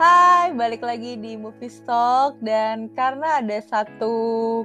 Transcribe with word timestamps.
Hai, 0.00 0.56
balik 0.56 0.80
lagi 0.80 1.20
di 1.20 1.36
Movie 1.36 1.68
Stock 1.68 2.40
dan 2.40 2.88
karena 2.96 3.44
ada 3.44 3.60
satu 3.60 4.16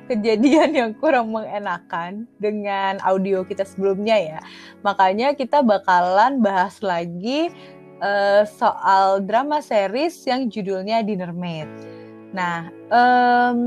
kejadian 0.07 0.71
yang 0.71 0.91
kurang 0.95 1.35
mengenakan 1.35 2.23
dengan 2.39 3.03
audio 3.03 3.43
kita 3.43 3.67
sebelumnya 3.67 4.15
ya, 4.15 4.39
makanya 4.79 5.35
kita 5.35 5.59
bakalan 5.59 6.39
bahas 6.39 6.79
lagi 6.79 7.51
uh, 7.99 8.47
soal 8.47 9.19
drama 9.27 9.59
series 9.59 10.23
yang 10.23 10.47
judulnya 10.47 11.03
Dinner 11.03 11.35
Mate. 11.35 11.94
Nah, 12.35 12.67
um, 12.91 13.57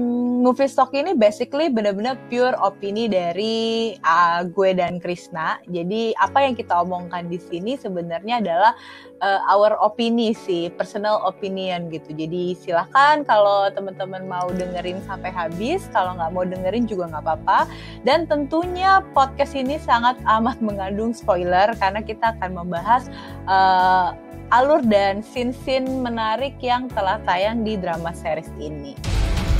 movie 0.44 0.68
stock 0.68 0.92
ini 0.92 1.16
basically 1.16 1.72
benar-benar 1.72 2.20
pure 2.28 2.52
opini 2.60 3.08
dari 3.08 3.96
uh, 4.04 4.44
gue 4.44 4.76
dan 4.76 5.00
Krisna. 5.00 5.56
Jadi 5.72 6.12
apa 6.20 6.44
yang 6.44 6.52
kita 6.52 6.76
omongkan 6.84 7.32
di 7.32 7.40
sini 7.40 7.80
sebenarnya 7.80 8.44
adalah 8.44 8.76
uh, 9.24 9.40
our 9.48 9.72
opini 9.80 10.36
sih, 10.36 10.68
personal 10.68 11.24
opinion 11.24 11.88
gitu. 11.88 12.12
Jadi 12.12 12.60
silahkan 12.60 13.24
kalau 13.24 13.72
teman-teman 13.72 14.28
mau 14.28 14.52
dengerin 14.52 15.00
sampai 15.08 15.32
habis, 15.32 15.88
kalau 15.88 16.12
nggak 16.20 16.32
mau 16.36 16.44
dengerin 16.44 16.84
juga 16.84 17.08
nggak 17.08 17.24
apa-apa. 17.24 17.60
Dan 18.04 18.28
tentunya 18.28 19.00
podcast 19.16 19.56
ini 19.56 19.80
sangat 19.80 20.20
amat 20.28 20.60
mengandung 20.60 21.16
spoiler 21.16 21.72
karena 21.80 22.04
kita 22.04 22.36
akan 22.36 22.52
membahas 22.52 23.08
uh, 23.48 24.12
alur 24.50 24.80
dan 24.88 25.20
scene-scene 25.20 26.00
menarik 26.00 26.56
yang 26.64 26.88
telah 26.88 27.20
tayang 27.28 27.64
di 27.64 27.76
drama 27.76 28.12
series 28.16 28.48
ini. 28.56 28.96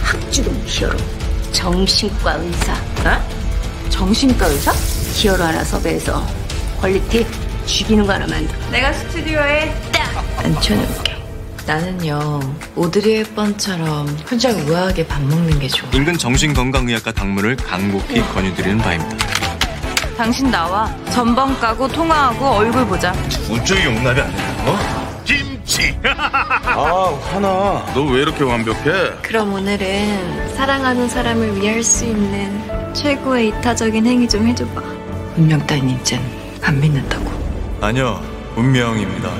학주동 0.00 0.48
히어로 0.64 0.96
정신과 1.52 2.32
의사. 2.40 2.72
어? 3.04 3.20
정신과 3.90 4.46
의사? 4.46 4.72
히어로 5.12 5.44
하나 5.44 5.64
섭외해서 5.64 6.24
퀄리티 6.80 7.26
죽이는 7.66 8.06
거 8.06 8.14
하나 8.14 8.26
만들어. 8.26 8.56
내가 8.70 8.92
스튜디오에 8.92 9.74
딱! 9.92 10.24
앉혀놓을게. 10.44 11.18
나는요 11.66 12.40
오드리 12.76 13.24
헵번처럼 13.24 14.06
혼자 14.30 14.48
우아하게 14.50 15.06
밥 15.06 15.20
먹는 15.22 15.58
게 15.58 15.68
좋아. 15.68 15.90
인근 15.92 16.16
정신건강의학과 16.16 17.12
당무를 17.12 17.56
강곡히 17.56 18.22
권유드리는 18.22 18.78
바입니다 18.78 19.37
당신 20.18 20.50
나와 20.50 20.88
전번 21.10 21.56
까고 21.60 21.86
통화하고 21.86 22.44
얼굴 22.44 22.84
보자. 22.86 23.12
우주 23.48 23.76
용납이 23.84 24.20
안 24.20 24.30
돼. 24.34 24.42
어? 24.66 24.76
김치. 25.24 25.96
아 26.04 27.18
화나. 27.30 27.48
너 27.94 28.02
왜 28.10 28.22
이렇게 28.22 28.42
완벽해? 28.42 29.12
그럼 29.22 29.52
오늘은 29.54 30.56
사랑하는 30.56 31.08
사람을 31.08 31.60
위할 31.60 31.84
수 31.84 32.04
있는 32.04 32.92
최고의 32.94 33.48
이타적인 33.48 34.04
행위 34.06 34.28
좀 34.28 34.44
해줘봐. 34.48 34.82
운명 35.36 35.64
따윈 35.68 35.88
이젠 35.90 36.20
안 36.64 36.80
믿는다고. 36.80 37.30
아니요, 37.80 38.20
운명입니다. 38.56 39.30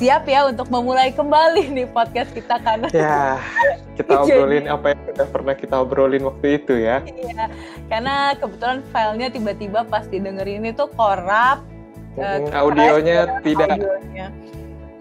Siap 0.00 0.24
ya 0.24 0.48
untuk 0.48 0.72
memulai 0.72 1.12
kembali 1.12 1.76
nih 1.76 1.84
podcast 1.92 2.32
kita 2.32 2.56
karena 2.64 2.88
ya 2.88 3.36
kita 4.00 4.16
obrolin 4.24 4.64
apa 4.64 4.96
yang 4.96 5.00
sudah 5.12 5.26
pernah 5.28 5.52
kita 5.52 5.74
obrolin 5.76 6.24
waktu 6.24 6.56
itu 6.56 6.74
ya. 6.80 7.04
Iya, 7.04 7.52
karena 7.92 8.32
kebetulan 8.40 8.80
filenya 8.88 9.28
tiba-tiba 9.28 9.84
pas 9.84 10.08
didengerin 10.08 10.64
itu 10.64 10.88
korap. 10.96 11.60
Hmm, 12.16 12.48
uh, 12.48 12.64
audionya 12.64 13.44
tidak 13.44 13.76
audionya. 13.76 14.32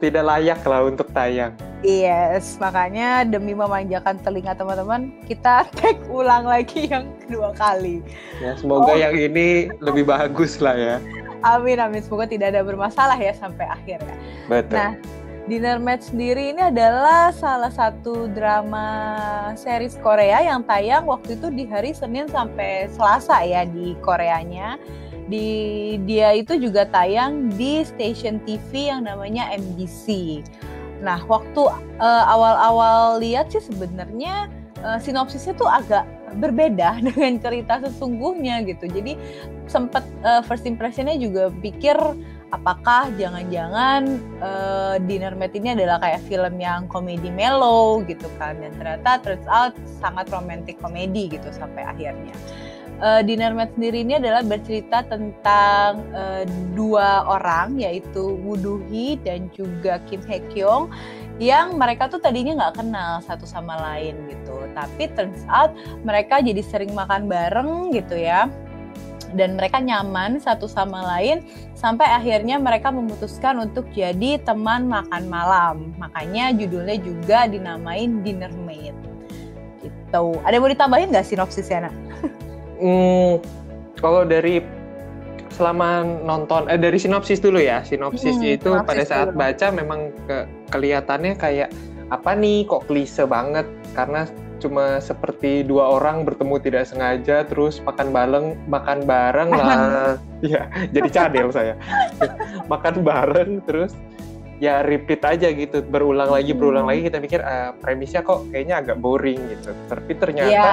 tidak 0.04 0.24
layak 0.28 0.60
lah 0.68 0.84
untuk 0.84 1.08
tayang. 1.16 1.56
Yes, 1.80 2.60
makanya 2.60 3.24
demi 3.24 3.56
memanjakan 3.56 4.20
telinga 4.20 4.52
teman-teman, 4.52 5.16
kita 5.32 5.64
take 5.80 6.04
ulang 6.12 6.44
lagi 6.44 6.92
yang 6.92 7.08
kedua 7.24 7.56
kali. 7.56 8.04
Ya, 8.44 8.60
semoga 8.60 8.92
oh. 8.92 9.00
yang 9.00 9.16
ini 9.16 9.72
lebih 9.80 10.12
bagus 10.12 10.60
lah 10.60 10.76
ya. 10.76 11.00
Amin 11.40 11.80
amin 11.80 12.04
semoga 12.04 12.28
tidak 12.28 12.52
ada 12.52 12.62
bermasalah 12.62 13.16
ya 13.16 13.32
sampai 13.32 13.66
akhir 13.68 14.00
ya. 14.04 14.16
Betul. 14.52 14.76
Nah, 14.76 14.92
Dinner 15.50 15.82
Match 15.82 16.14
sendiri 16.14 16.54
ini 16.54 16.62
adalah 16.62 17.34
salah 17.34 17.74
satu 17.74 18.30
drama 18.30 18.86
series 19.58 19.98
Korea 19.98 20.46
yang 20.46 20.62
tayang 20.62 21.10
waktu 21.10 21.42
itu 21.42 21.50
di 21.50 21.66
hari 21.66 21.90
Senin 21.90 22.30
sampai 22.30 22.86
Selasa 22.94 23.42
ya 23.42 23.66
di 23.66 23.98
Koreanya. 24.06 24.78
Di 25.26 25.98
dia 26.06 26.38
itu 26.38 26.54
juga 26.58 26.86
tayang 26.86 27.50
di 27.58 27.82
stasiun 27.82 28.46
TV 28.46 28.94
yang 28.94 29.10
namanya 29.10 29.50
MBC. 29.58 30.42
Nah, 31.02 31.18
waktu 31.26 31.66
uh, 31.98 32.24
awal-awal 32.30 33.18
lihat 33.18 33.50
sih 33.50 33.64
sebenarnya 33.64 34.52
uh, 34.86 35.02
sinopsisnya 35.02 35.58
tuh 35.58 35.70
agak 35.70 36.06
berbeda 36.38 37.00
dengan 37.08 37.40
cerita 37.42 37.82
sesungguhnya 37.82 38.62
gitu. 38.68 38.86
Jadi 38.86 39.18
sempat 39.66 40.06
uh, 40.26 40.42
first 40.46 40.66
impressionnya 40.66 41.18
juga 41.18 41.54
pikir 41.62 41.96
apakah 42.50 43.14
jangan-jangan 43.18 44.18
uh, 44.42 44.96
Dinner 45.06 45.38
Mate 45.38 45.62
ini 45.62 45.78
adalah 45.78 46.02
kayak 46.02 46.26
film 46.26 46.58
yang 46.58 46.90
komedi 46.90 47.30
mellow 47.30 48.02
gitu 48.06 48.26
kan 48.42 48.58
dan 48.58 48.74
ternyata 48.74 49.22
turns 49.22 49.48
out 49.50 49.74
sangat 50.02 50.26
romantic 50.34 50.82
komedi 50.82 51.30
gitu 51.30 51.50
sampai 51.54 51.86
akhirnya. 51.86 52.34
Uh, 53.00 53.24
Dinner 53.24 53.56
Mate 53.56 53.72
sendiri 53.80 54.04
ini 54.04 54.20
adalah 54.20 54.44
bercerita 54.44 55.08
tentang 55.08 56.04
uh, 56.12 56.44
dua 56.76 57.24
orang 57.30 57.80
yaitu 57.80 58.36
Hee 58.92 59.16
dan 59.24 59.48
juga 59.56 60.04
Kim 60.10 60.20
Hae 60.28 60.44
Kyung 60.52 60.92
yang 61.40 61.80
mereka 61.80 62.12
tuh 62.12 62.20
tadinya 62.20 62.60
nggak 62.60 62.84
kenal 62.84 63.24
satu 63.24 63.48
sama 63.48 63.80
lain 63.80 64.20
gitu 64.28 64.39
tapi 64.76 65.10
turns 65.14 65.44
out 65.50 65.74
mereka 66.04 66.42
jadi 66.42 66.62
sering 66.62 66.92
makan 66.94 67.30
bareng 67.30 67.94
gitu 67.94 68.18
ya. 68.18 68.50
Dan 69.30 69.62
mereka 69.62 69.78
nyaman 69.78 70.42
satu 70.42 70.66
sama 70.66 71.06
lain 71.06 71.46
sampai 71.78 72.10
akhirnya 72.10 72.58
mereka 72.58 72.90
memutuskan 72.90 73.62
untuk 73.62 73.86
jadi 73.94 74.42
teman 74.42 74.90
makan 74.90 75.30
malam. 75.30 75.94
Makanya 76.02 76.50
judulnya 76.58 76.98
juga 76.98 77.46
dinamain 77.46 78.26
dinner 78.26 78.50
mate 78.66 78.98
gitu. 79.86 80.34
Ada 80.42 80.58
yang 80.58 80.64
mau 80.66 80.72
ditambahin 80.74 81.08
nggak 81.14 81.28
sinopsisnya 81.30 81.88
nak? 81.88 81.96
hmm, 82.82 83.32
kalau 84.02 84.26
dari 84.26 84.66
selama 85.54 86.08
nonton 86.24 86.72
eh 86.72 86.80
dari 86.80 86.98
sinopsis 86.98 87.38
dulu 87.38 87.62
ya. 87.62 87.86
Sinopsis 87.86 88.34
hmm, 88.34 88.56
itu 88.58 88.70
pada 88.82 89.04
saat 89.06 89.36
dulu. 89.36 89.40
baca 89.44 89.66
memang 89.70 90.10
ke, 90.26 90.38
kelihatannya 90.74 91.38
kayak 91.38 91.70
apa 92.10 92.34
nih 92.34 92.66
kok 92.66 92.90
klise 92.90 93.30
banget? 93.30 93.70
Karena 93.94 94.26
cuma 94.60 95.00
seperti 95.00 95.64
dua 95.64 95.96
orang 95.98 96.28
bertemu 96.28 96.56
tidak 96.60 96.84
sengaja 96.86 97.48
terus 97.48 97.80
makan 97.82 98.12
bareng 98.12 98.46
makan 98.68 99.08
bareng 99.08 99.50
lah 99.56 100.20
ya 100.46 100.68
jadi 100.92 101.10
cadel 101.10 101.50
saya 101.50 101.74
makan 102.72 103.02
bareng 103.02 103.64
terus 103.64 103.96
ya 104.60 104.84
repeat 104.84 105.24
aja 105.24 105.56
gitu 105.56 105.80
berulang 105.82 106.30
lagi 106.36 106.52
berulang 106.52 106.84
lagi 106.84 107.08
kita 107.08 107.24
pikir 107.24 107.40
uh, 107.40 107.72
premisnya 107.80 108.20
kok 108.20 108.44
kayaknya 108.52 108.84
agak 108.84 109.00
boring 109.00 109.40
gitu 109.56 109.72
tapi 109.88 110.12
ternyata 110.20 110.52
yeah. 110.52 110.68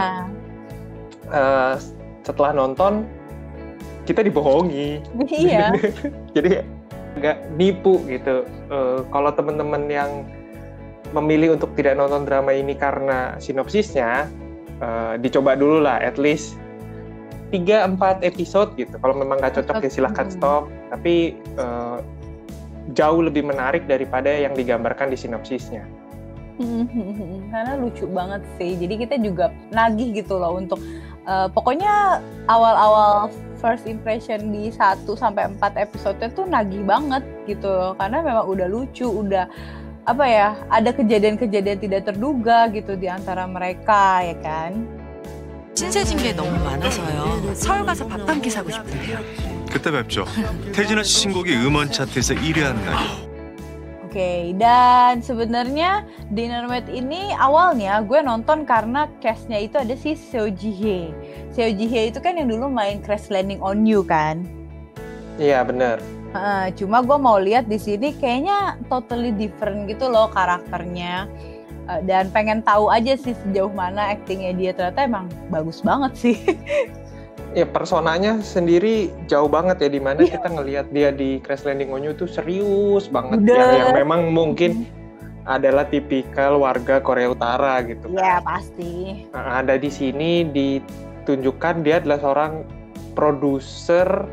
Iya. 1.31 1.35
uh, 1.35 1.75
setelah 2.27 2.51
nonton 2.51 3.07
kita 4.07 4.23
dibohongi. 4.23 5.03
Iya. 5.27 5.75
Jadi 6.39 6.63
agak 7.19 7.37
nipu 7.59 8.03
gitu. 8.07 8.47
Uh, 8.71 9.03
kalau 9.11 9.35
teman-teman 9.35 9.91
yang 9.91 10.11
memilih 11.16 11.56
untuk 11.56 11.72
tidak 11.75 11.97
nonton 11.97 12.28
drama 12.28 12.53
ini 12.53 12.77
karena 12.77 13.34
sinopsisnya, 13.41 14.28
uh, 14.84 15.16
dicoba 15.16 15.56
dulu 15.56 15.81
lah, 15.81 16.00
at 16.04 16.21
least 16.21 16.60
3-4 17.50 18.22
episode 18.27 18.75
gitu. 18.77 18.97
Kalau 18.99 19.15
memang 19.15 19.38
nggak 19.38 19.62
cocok 19.62 19.87
ya 19.87 19.91
silahkan 19.91 20.28
stop. 20.28 20.69
Tapi 20.91 21.38
uh, 21.56 22.03
jauh 22.94 23.22
lebih 23.22 23.47
menarik 23.47 23.87
daripada 23.87 24.31
yang 24.31 24.55
digambarkan 24.55 25.10
di 25.10 25.19
sinopsisnya. 25.19 25.87
Karena 27.53 27.72
lucu 27.78 28.05
banget 28.10 28.43
sih. 28.59 28.75
Jadi 28.76 28.94
kita 29.06 29.16
juga 29.22 29.53
nagih 29.71 30.22
gitu 30.22 30.37
loh 30.37 30.59
untuk 30.59 30.81
uh, 31.28 31.47
pokoknya 31.50 32.21
awal-awal 32.50 33.28
first 33.59 33.88
impression 33.88 34.53
di 34.53 34.69
1 34.71 35.05
sampai 35.16 35.50
4 35.56 35.84
episode 35.88 36.21
tuh 36.37 36.47
nagih 36.47 36.84
banget 36.84 37.25
gitu 37.49 37.97
karena 37.97 38.22
memang 38.22 38.47
udah 38.47 38.69
lucu, 38.69 39.09
udah 39.09 39.49
apa 40.06 40.25
ya, 40.25 40.50
ada 40.69 40.89
kejadian-kejadian 40.92 41.78
tidak 41.78 42.01
terduga 42.10 42.68
gitu 42.74 42.98
di 42.98 43.06
antara 43.06 43.45
mereka 43.45 44.25
ya 44.25 44.36
kan. 44.42 44.72
친해진 45.74 46.18
게 46.19 46.33
너무 46.36 46.51
많아서요. 46.63 47.56
서울 47.56 47.86
가서 47.86 48.06
밥 48.06 48.28
한 48.28 48.42
끼 48.42 48.50
사고 48.50 48.69
싶은데요. 48.69 49.18
그때 49.72 49.89
뵙죠. 49.89 50.25
태진아 50.75 51.01
씨 51.01 51.22
신곡이 51.22 51.56
음원 51.56 51.92
차트에서 51.92 52.36
1위 52.36 52.60
하는 52.62 52.83
날이요. 52.86 53.31
okay, 54.12 54.51
dan 54.60 55.24
sebenarnya 55.24 56.04
Dinner 56.36 56.68
Mate 56.68 56.92
ini 56.92 57.31
awalnya 57.39 58.04
gue 58.04 58.19
nonton 58.19 58.68
karena 58.68 59.07
castnya 59.24 59.56
itu 59.63 59.80
ada 59.80 59.95
si 59.95 60.19
Seo 60.19 60.51
Ji 60.51 60.75
Hye. 60.75 61.16
Seo 61.56 61.72
Ji 61.72 61.88
Hye 61.88 62.12
itu 62.12 62.19
kan 62.19 62.36
yang 62.36 62.51
dulu 62.51 62.68
main 62.68 63.00
Crash 63.00 63.31
Landing 63.31 63.63
on 63.63 63.88
You 63.88 64.04
kan? 64.04 64.44
Iya 65.39 65.63
benar. 65.63 66.04
Uh, 66.37 66.69
cuma 66.77 67.00
gue 67.00 67.19
mau 67.19 67.41
lihat 67.41 67.67
di 67.67 67.81
sini 67.81 68.12
kayaknya 68.12 68.77
totally 68.93 69.33
different 69.33 69.88
gitu 69.88 70.06
loh 70.12 70.29
karakternya. 70.31 71.25
Uh, 71.87 72.03
dan 72.05 72.29
pengen 72.35 72.61
tahu 72.61 72.91
aja 72.91 73.17
sih 73.17 73.33
sejauh 73.47 73.71
mana 73.73 74.12
aktingnya 74.12 74.53
dia 74.53 74.71
ternyata 74.75 75.06
emang 75.06 75.27
bagus 75.49 75.81
banget 75.81 76.12
sih. 76.15 76.37
ya 77.56 77.65
personanya 77.65 78.44
sendiri 78.44 79.09
jauh 79.33 79.49
banget 79.49 79.81
ya 79.81 79.88
di 79.88 80.00
mana 80.03 80.21
yeah. 80.21 80.37
kita 80.37 80.49
ngelihat 80.53 80.87
dia 80.93 81.09
di 81.09 81.41
Crash 81.41 81.65
Landing 81.65 81.88
on 81.88 82.05
You 82.05 82.12
tuh 82.12 82.29
serius 82.29 83.09
banget 83.09 83.49
ya 83.49 83.87
yang 83.87 83.97
memang 83.97 84.29
mungkin 84.29 84.85
adalah 85.47 85.87
tipikal 85.87 86.59
warga 86.59 86.99
Korea 86.99 87.31
Utara 87.31 87.79
gitu 87.87 88.11
kan. 88.12 88.19
Ya 88.19 88.37
pasti. 88.43 89.25
Nah, 89.31 89.62
ada 89.62 89.79
di 89.79 89.87
sini 89.87 90.43
ditunjukkan 90.43 91.87
dia 91.87 92.03
adalah 92.03 92.19
seorang 92.19 92.67
produser 93.15 94.27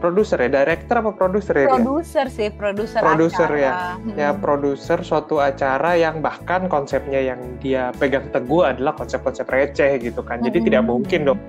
produser 0.00 0.40
ya, 0.40 0.48
director 0.48 1.04
apa 1.04 1.12
produser 1.12 1.54
ya? 1.54 1.68
Produser 1.68 2.26
sih, 2.32 2.48
produser 2.48 3.04
Produser 3.04 3.50
ya. 3.52 4.00
Hmm. 4.00 4.16
Ya, 4.16 4.32
produser 4.32 5.04
suatu 5.04 5.38
acara 5.38 6.00
yang 6.00 6.24
bahkan 6.24 6.66
konsepnya 6.66 7.20
yang 7.20 7.38
dia 7.60 7.92
pegang 8.00 8.32
teguh 8.32 8.64
adalah 8.64 8.96
konsep-konsep 8.96 9.44
receh 9.44 10.00
gitu 10.00 10.24
kan. 10.24 10.40
Jadi 10.40 10.64
hmm. 10.64 10.66
tidak 10.66 10.82
mungkin 10.88 11.20
dong 11.28 11.40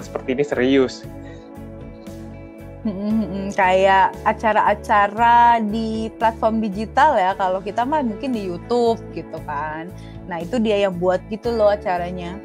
seperti 0.00 0.34
ini 0.34 0.44
serius. 0.48 1.04
Hmm, 2.82 3.54
kayak 3.54 4.10
acara-acara 4.26 5.62
di 5.62 6.10
platform 6.18 6.58
digital 6.58 7.14
ya. 7.14 7.30
Kalau 7.38 7.62
kita 7.62 7.86
mah 7.86 8.02
mungkin 8.02 8.34
di 8.34 8.50
YouTube 8.50 8.98
gitu 9.14 9.38
kan. 9.46 9.86
Nah 10.26 10.42
itu 10.42 10.58
dia 10.58 10.82
yang 10.82 10.98
buat 10.98 11.22
gitu 11.30 11.54
loh 11.54 11.70
acaranya. 11.70 12.42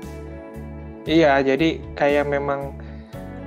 Iya, 1.09 1.39
jadi 1.41 1.81
kayak 1.95 2.29
memang 2.29 2.75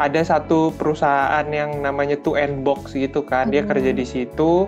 ada 0.00 0.24
satu 0.24 0.72
perusahaan 0.80 1.44
yang 1.52 1.84
namanya 1.84 2.16
Two 2.24 2.40
End 2.40 2.64
Box 2.64 2.96
gitu 2.96 3.20
kan. 3.20 3.52
Dia 3.52 3.60
hmm. 3.62 3.70
kerja 3.70 3.90
di 3.92 4.06
situ 4.08 4.64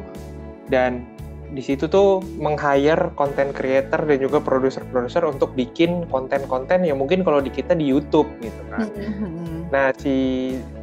dan 0.69 1.09
di 1.53 1.61
situ 1.61 1.85
tuh 1.85 2.25
meng-hire 2.41 3.13
content 3.13 3.53
creator 3.53 4.01
dan 4.09 4.19
juga 4.21 4.41
produser-produser 4.41 5.29
untuk 5.29 5.53
bikin 5.53 6.09
konten-konten 6.09 6.85
yang 6.85 6.97
mungkin 6.97 7.21
kalau 7.21 7.45
di 7.45 7.53
kita 7.53 7.77
di 7.77 7.93
YouTube 7.93 8.25
gitu 8.41 8.63
kan. 8.73 8.89
Mm-hmm. 8.89 9.69
Nah, 9.69 9.93
si 10.01 10.17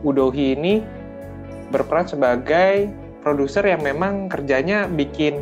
Udohi 0.06 0.54
ini 0.54 0.86
berperan 1.74 2.06
sebagai 2.06 2.86
produser 3.26 3.66
yang 3.66 3.82
memang 3.82 4.30
kerjanya 4.30 4.86
bikin 4.86 5.42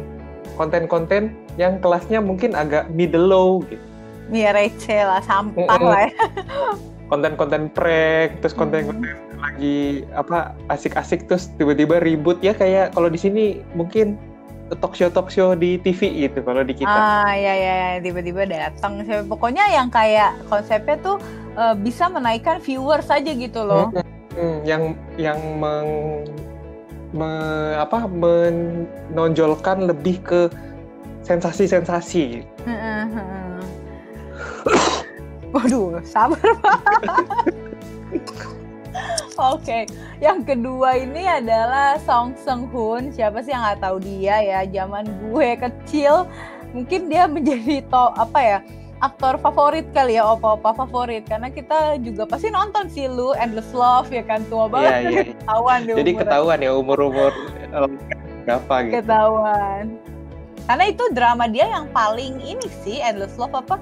konten-konten 0.56 1.36
yang 1.60 1.84
kelasnya 1.84 2.24
mungkin 2.24 2.56
agak 2.56 2.88
middle 2.96 3.28
low 3.28 3.60
gitu. 3.68 3.84
Iya 4.32 4.56
receh 4.56 5.02
lah, 5.08 5.24
sampah 5.24 5.80
lah 5.80 6.08
ya. 6.08 6.12
Konten-konten 7.08 7.72
prank, 7.72 8.44
terus 8.44 8.52
konten-konten 8.52 9.00
mm-hmm. 9.00 9.40
lagi 9.40 10.04
apa 10.12 10.52
asik-asik 10.68 11.24
terus 11.32 11.48
tiba-tiba 11.56 12.04
ribut 12.04 12.36
ya 12.44 12.52
kayak 12.52 12.92
kalau 12.92 13.08
di 13.08 13.16
sini 13.16 13.64
mungkin 13.80 14.20
talk 14.76 14.92
show 14.92 15.08
talk 15.08 15.32
show 15.32 15.56
di 15.56 15.80
TV 15.80 16.28
gitu 16.28 16.44
kalau 16.44 16.68
di 16.68 16.76
kita. 16.76 16.92
Ah 16.92 17.32
ya 17.32 17.56
ya, 17.56 17.80
tiba-tiba 18.04 18.44
datang. 18.44 19.08
Pokoknya 19.32 19.64
yang 19.72 19.88
kayak 19.88 20.36
konsepnya 20.52 21.00
tuh 21.00 21.18
uh, 21.56 21.72
bisa 21.72 22.12
menaikkan 22.12 22.60
viewers 22.60 23.08
saja 23.08 23.32
gitu 23.32 23.64
loh. 23.64 23.88
Hmm, 23.96 24.04
hmm, 24.36 24.58
yang 24.68 24.84
yang 25.16 25.40
meng, 25.56 25.90
me, 27.16 27.30
apa 27.80 28.04
menonjolkan 28.12 29.88
lebih 29.88 30.20
ke 30.20 30.42
sensasi-sensasi. 31.24 32.44
Waduh, 35.58 35.98
sabar 36.06 36.38
pak. 36.62 36.80
Oke, 39.38 39.62
okay. 39.62 39.84
yang 40.22 40.42
kedua 40.46 40.98
ini 40.98 41.26
adalah 41.26 41.98
Song 42.02 42.38
Seung 42.38 42.70
Hoon. 42.74 43.10
Siapa 43.10 43.42
sih 43.42 43.54
yang 43.54 43.66
nggak 43.66 43.82
tahu 43.82 43.98
dia 44.02 44.38
ya? 44.42 44.60
Zaman 44.70 45.06
gue 45.30 45.50
kecil, 45.58 46.30
mungkin 46.74 47.10
dia 47.10 47.26
menjadi 47.26 47.82
to 47.90 48.04
apa 48.18 48.40
ya? 48.42 48.60
aktor 48.98 49.38
favorit 49.38 49.86
kali 49.94 50.18
ya 50.18 50.26
opa-opa 50.26 50.74
favorit 50.74 51.22
karena 51.30 51.54
kita 51.54 52.02
juga 52.02 52.26
pasti 52.26 52.50
nonton 52.50 52.90
sih 52.90 53.06
lu 53.06 53.30
Endless 53.38 53.70
Love 53.70 54.10
ya 54.10 54.26
kan 54.26 54.42
tua 54.50 54.66
banget 54.66 54.90
yeah, 54.90 55.02
yeah. 55.14 55.26
ketahuan 55.38 55.80
deh 55.86 55.96
jadi 56.02 56.12
ketahuan 56.18 56.60
ya 56.66 56.72
umur-umur 56.74 57.32
berapa 58.46 58.76
gitu 58.90 58.94
ketahuan 58.98 59.84
karena 60.66 60.84
itu 60.90 61.04
drama 61.14 61.46
dia 61.46 61.66
yang 61.70 61.86
paling 61.94 62.42
ini 62.42 62.68
sih 62.82 62.98
Endless 62.98 63.38
Love 63.38 63.54
apa 63.54 63.78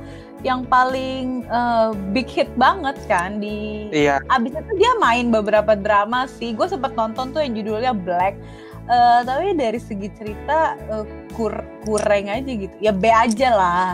yang 0.45 0.62
paling 0.69 1.42
uh, 1.50 1.97
big 2.13 2.30
hit 2.30 2.53
banget 2.53 2.94
kan 3.09 3.42
di 3.42 3.89
iya. 3.89 4.21
abis 4.30 4.53
itu 4.53 4.71
dia 4.77 4.94
main 5.01 5.33
beberapa 5.33 5.74
drama 5.74 6.30
sih. 6.30 6.53
Gue 6.53 6.69
sempat 6.69 6.94
nonton 6.94 7.33
tuh 7.33 7.42
yang 7.42 7.57
judulnya 7.57 7.97
Black. 7.97 8.38
Uh, 8.86 9.25
tapi 9.25 9.57
dari 9.57 9.81
segi 9.81 10.13
cerita 10.13 10.77
uh, 10.94 11.01
kur 11.33 11.65
kurang 11.89 12.30
aja 12.30 12.45
gitu. 12.45 12.75
Ya 12.77 12.94
B 12.94 13.09
aja 13.09 13.50
lah. 13.57 13.92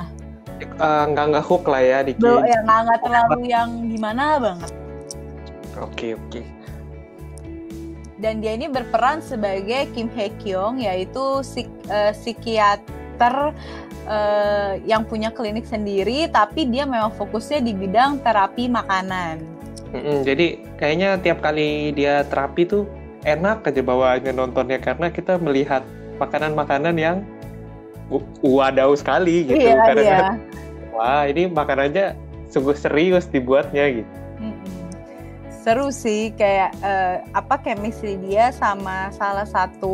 Uh, 0.75 1.07
nggak 1.15 1.25
nggak 1.31 1.45
hook 1.47 1.71
lah 1.71 1.79
ya 1.79 2.03
dikit. 2.03 2.43
Ya 2.43 2.59
nggak 2.67 2.79
nggak 2.83 2.99
terlalu 2.99 3.39
yang 3.47 3.69
gimana 3.87 4.23
banget. 4.43 4.71
Oke 5.79 6.11
okay, 6.11 6.11
oke. 6.19 6.27
Okay. 6.27 6.45
dan 8.21 8.37
dia 8.37 8.53
ini 8.53 8.69
berperan 8.69 9.17
sebagai 9.17 9.89
Kim 9.97 10.05
Hye 10.13 10.29
Kyung 10.37 10.77
yaitu 10.77 11.41
psik, 11.41 11.65
uh, 11.89 12.13
psikiater 12.13 13.49
uh, 14.07 14.77
yang 14.85 15.05
punya 15.05 15.29
klinik 15.33 15.65
sendiri, 15.67 16.29
tapi 16.31 16.69
dia 16.69 16.87
memang 16.87 17.13
fokusnya 17.17 17.61
di 17.61 17.73
bidang 17.75 18.21
terapi 18.21 18.71
makanan. 18.71 19.41
Mm-hmm, 19.91 20.17
jadi 20.23 20.47
kayaknya 20.79 21.09
tiap 21.19 21.43
kali 21.43 21.91
dia 21.91 22.23
terapi 22.31 22.63
tuh 22.63 22.87
enak 23.27 23.67
aja 23.67 23.81
bawaannya 23.83 24.31
nontonnya 24.31 24.79
karena 24.79 25.11
kita 25.11 25.35
melihat 25.37 25.83
makanan-makanan 26.17 26.95
yang 26.95 27.17
wadaw 28.39 28.95
sekali 28.95 29.45
gitu. 29.51 29.59
Iya, 29.59 29.83
karena 29.83 30.01
iya. 30.01 30.19
wah 30.95 31.23
ini 31.27 31.51
makanannya 31.51 32.15
sungguh 32.51 32.75
serius 32.75 33.27
dibuatnya 33.27 34.03
gitu 34.03 34.20
seru 35.61 35.93
sih 35.93 36.33
kayak 36.33 36.73
uh, 36.81 37.21
apa 37.37 37.61
chemistry 37.61 38.17
dia 38.17 38.49
sama 38.49 39.13
salah 39.13 39.45
satu 39.45 39.93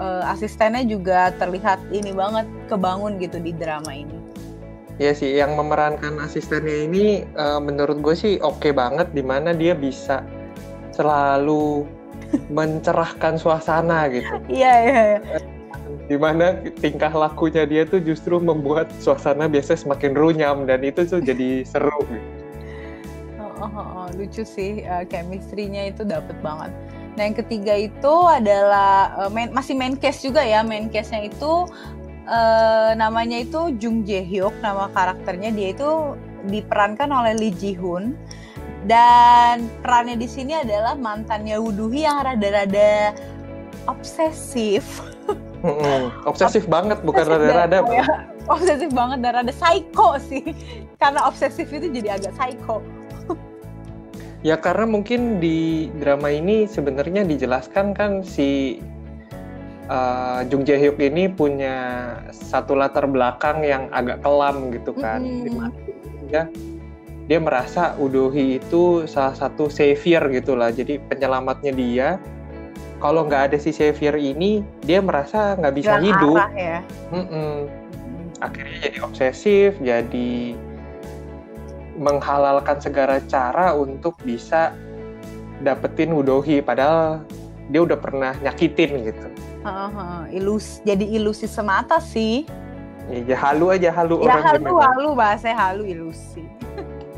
uh, 0.00 0.24
asistennya 0.32 0.88
juga 0.88 1.36
terlihat 1.36 1.84
ini 1.92 2.16
banget 2.16 2.48
kebangun 2.72 3.20
gitu 3.20 3.36
di 3.36 3.52
drama 3.52 3.92
ini. 3.92 4.16
Ya 4.96 5.12
sih, 5.12 5.36
yang 5.36 5.52
memerankan 5.60 6.16
asistennya 6.24 6.88
ini 6.88 7.28
uh, 7.36 7.60
menurut 7.60 8.00
gue 8.00 8.16
sih 8.16 8.34
oke 8.40 8.64
okay 8.64 8.72
banget 8.72 9.12
di 9.12 9.20
mana 9.20 9.52
dia 9.52 9.76
bisa 9.76 10.24
selalu 10.96 11.84
mencerahkan 12.56 13.36
suasana 13.36 14.08
gitu. 14.08 14.32
Iya 14.48 14.72
iya. 14.80 15.02
iya. 15.20 15.38
Di 16.08 16.16
mana 16.16 16.56
tingkah 16.80 17.12
lakunya 17.12 17.68
dia 17.68 17.84
tuh 17.84 18.00
justru 18.00 18.40
membuat 18.40 18.88
suasana 19.04 19.44
biasa 19.44 19.76
semakin 19.76 20.16
runyam 20.16 20.64
dan 20.64 20.80
itu 20.80 21.04
tuh 21.04 21.20
jadi 21.20 21.68
seru. 21.68 22.00
Gitu 22.08 22.35
oh, 23.60 23.70
oh, 23.70 23.86
oh, 24.02 24.06
lucu 24.16 24.42
sih 24.44 24.84
uh, 24.84 25.04
chemistry-nya 25.08 25.92
itu 25.92 26.02
dapet 26.04 26.36
banget. 26.44 26.72
Nah 27.16 27.22
yang 27.24 27.36
ketiga 27.36 27.74
itu 27.76 28.14
adalah 28.28 29.16
uh, 29.24 29.30
main, 29.32 29.48
masih 29.52 29.72
main 29.72 29.96
case 29.96 30.24
juga 30.24 30.44
ya 30.44 30.60
main 30.60 30.92
case-nya 30.92 31.32
itu 31.32 31.64
uh, 32.28 32.90
namanya 32.92 33.40
itu 33.40 33.72
Jung 33.80 34.04
Jae 34.04 34.22
Hyuk 34.22 34.52
nama 34.60 34.92
karakternya 34.92 35.50
dia 35.54 35.72
itu 35.72 36.16
diperankan 36.46 37.08
oleh 37.10 37.32
Lee 37.34 37.54
Ji 37.56 37.72
Hoon 37.74 38.14
dan 38.86 39.66
perannya 39.82 40.14
di 40.14 40.28
sini 40.30 40.54
adalah 40.54 40.94
mantannya 40.94 41.58
Wuduhi 41.58 42.06
yang 42.06 42.22
rada-rada 42.22 43.16
obsesif. 43.90 45.02
obsesif 46.30 46.70
banget 46.70 47.02
bukan 47.02 47.26
rada-rada. 47.26 47.82
Ya, 47.90 48.06
obsesif 48.46 48.94
banget 48.94 49.26
dan 49.26 49.42
rada 49.42 49.50
psycho 49.50 50.22
sih. 50.22 50.54
Karena 51.02 51.26
obsesif 51.26 51.66
itu 51.66 51.90
jadi 51.90 52.14
agak 52.14 52.38
psycho. 52.38 52.78
Ya 54.46 54.54
karena 54.62 54.86
mungkin 54.86 55.42
di 55.42 55.90
drama 55.98 56.30
ini 56.30 56.70
sebenarnya 56.70 57.26
dijelaskan 57.26 57.98
kan 57.98 58.22
si 58.22 58.78
uh, 59.90 60.46
Jung 60.46 60.62
Jae 60.62 60.78
Hyuk 60.78 61.02
ini 61.02 61.26
punya 61.26 61.74
satu 62.30 62.78
latar 62.78 63.10
belakang 63.10 63.66
yang 63.66 63.90
agak 63.90 64.22
kelam 64.22 64.70
gitu 64.70 64.94
kan. 64.94 65.26
Mm 65.26 65.50
-hmm. 65.50 65.70
dia, 66.30 66.46
dia 67.26 67.38
merasa 67.42 67.98
Udohi 67.98 68.62
itu 68.62 69.10
salah 69.10 69.34
satu 69.34 69.66
savior 69.66 70.22
gitulah. 70.30 70.70
Jadi 70.70 71.02
penyelamatnya 71.10 71.72
dia. 71.74 72.08
Kalau 73.02 73.26
nggak 73.26 73.50
ada 73.50 73.56
si 73.58 73.74
savior 73.74 74.14
ini, 74.14 74.62
dia 74.86 75.02
merasa 75.02 75.58
nggak 75.58 75.74
bisa 75.74 75.98
hidup. 75.98 76.38
Arah 76.38 76.54
ya. 76.54 76.78
Mm 77.10 77.26
-mm. 77.26 77.52
Akhirnya 78.46 78.78
jadi 78.78 78.98
obsesif, 79.02 79.74
jadi 79.82 80.54
menghalalkan 81.96 82.78
segala 82.78 83.18
cara 83.24 83.72
untuk 83.72 84.16
bisa 84.22 84.72
dapetin 85.64 86.12
Wudohi 86.12 86.60
padahal 86.60 87.24
dia 87.72 87.80
udah 87.82 87.98
pernah 87.98 88.32
nyakitin 88.44 89.10
gitu. 89.10 89.26
Uh, 89.66 90.22
ilus 90.30 90.78
jadi 90.86 91.02
ilusi 91.02 91.50
semata 91.50 91.98
sih. 91.98 92.46
Ya, 93.10 93.34
ya 93.34 93.36
halu 93.38 93.70
aja 93.74 93.90
halu 93.90 94.22
ya, 94.22 94.34
orang 94.34 94.44
halu 94.46 94.72
halu 94.78 95.08
bahasa 95.18 95.50
halu 95.50 95.82
ilusi. 95.86 96.46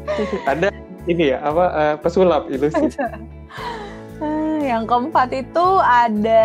Ada 0.51 0.73
ini 1.05 1.37
ya 1.37 1.45
apa 1.45 1.65
uh, 1.73 1.95
pesulap 2.01 2.49
ilusi. 2.49 2.89
yang 4.69 4.85
keempat 4.85 5.31
itu 5.33 5.67
ada 5.81 6.45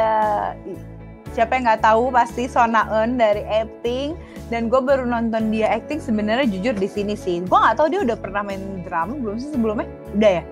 siapa 1.34 1.58
yang 1.58 1.66
nggak 1.66 1.84
tahu 1.84 2.14
pasti 2.14 2.46
Sona 2.46 2.86
Eun 2.94 3.18
dari 3.18 3.42
acting. 3.50 4.16
Dan 4.54 4.70
gue 4.70 4.78
baru 4.78 5.10
nonton 5.10 5.50
dia 5.50 5.74
acting 5.74 5.98
sebenarnya 5.98 6.46
jujur 6.46 6.78
di 6.78 6.86
sini 6.86 7.18
sih. 7.18 7.42
Gue 7.42 7.58
nggak 7.58 7.82
tahu 7.82 7.88
dia 7.90 8.02
udah 8.06 8.18
pernah 8.18 8.46
main 8.46 8.86
drama 8.86 9.18
belum 9.18 9.42
sih 9.42 9.50
sebelumnya? 9.50 9.90
Udah 10.14 10.32
ya? 10.40 10.44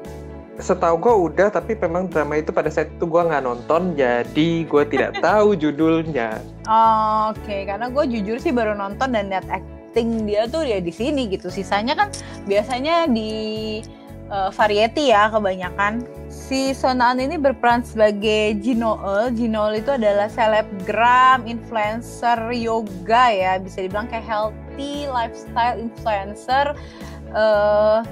Setahu 0.58 0.96
gue 0.98 1.14
udah 1.32 1.48
tapi 1.54 1.78
memang 1.78 2.10
drama 2.10 2.38
itu 2.38 2.50
pada 2.54 2.70
saat 2.70 2.90
itu 2.92 3.06
gue 3.08 3.22
nggak 3.24 3.46
nonton 3.46 3.94
jadi 3.94 4.50
gue 4.66 4.84
tidak 4.90 5.18
tahu 5.26 5.54
judulnya. 5.54 6.42
Oh, 6.66 7.30
Oke, 7.34 7.70
karena 7.70 7.94
gue 7.94 8.06
jujur 8.10 8.42
sih 8.42 8.50
baru 8.50 8.74
nonton 8.74 9.14
dan 9.14 9.30
lihat 9.30 9.46
acting 9.50 10.26
dia 10.26 10.50
tuh 10.50 10.66
ya 10.66 10.82
di 10.82 10.90
sini 10.90 11.30
gitu. 11.30 11.54
Sisanya 11.54 11.94
kan 11.94 12.10
biasanya 12.50 13.06
di 13.06 13.32
uh, 14.34 14.50
variety 14.50 15.14
ya 15.14 15.30
kebanyakan. 15.30 16.21
Si 16.52 16.76
Sonaan 16.76 17.16
ini 17.24 17.40
berperan 17.40 17.80
sebagai 17.80 18.60
Jinoel. 18.60 19.32
Jinoel 19.32 19.80
itu 19.80 19.96
adalah 19.96 20.28
selebgram, 20.28 21.48
influencer 21.48 22.52
yoga 22.52 23.32
ya, 23.32 23.56
bisa 23.56 23.88
dibilang 23.88 24.12
kayak 24.12 24.28
healthy 24.28 25.08
lifestyle 25.08 25.80
influencer. 25.80 26.76
Uh, 27.32 28.04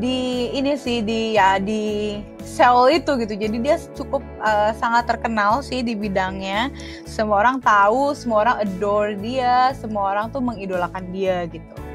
di 0.00 0.48
ini 0.56 0.72
sih 0.80 1.04
di 1.04 1.36
ya 1.36 1.60
di 1.60 2.16
Seoul 2.40 2.96
itu 2.96 3.12
gitu. 3.20 3.36
Jadi 3.36 3.60
dia 3.60 3.76
cukup 3.92 4.24
uh, 4.40 4.72
sangat 4.72 5.12
terkenal 5.12 5.60
sih 5.60 5.84
di 5.84 5.92
bidangnya. 5.92 6.72
Semua 7.04 7.44
orang 7.44 7.60
tahu, 7.60 8.16
semua 8.16 8.48
orang 8.48 8.56
adore 8.64 9.20
dia, 9.20 9.76
semua 9.76 10.16
orang 10.16 10.32
tuh 10.32 10.40
mengidolakan 10.40 11.12
dia 11.12 11.44
gitu. 11.52 11.85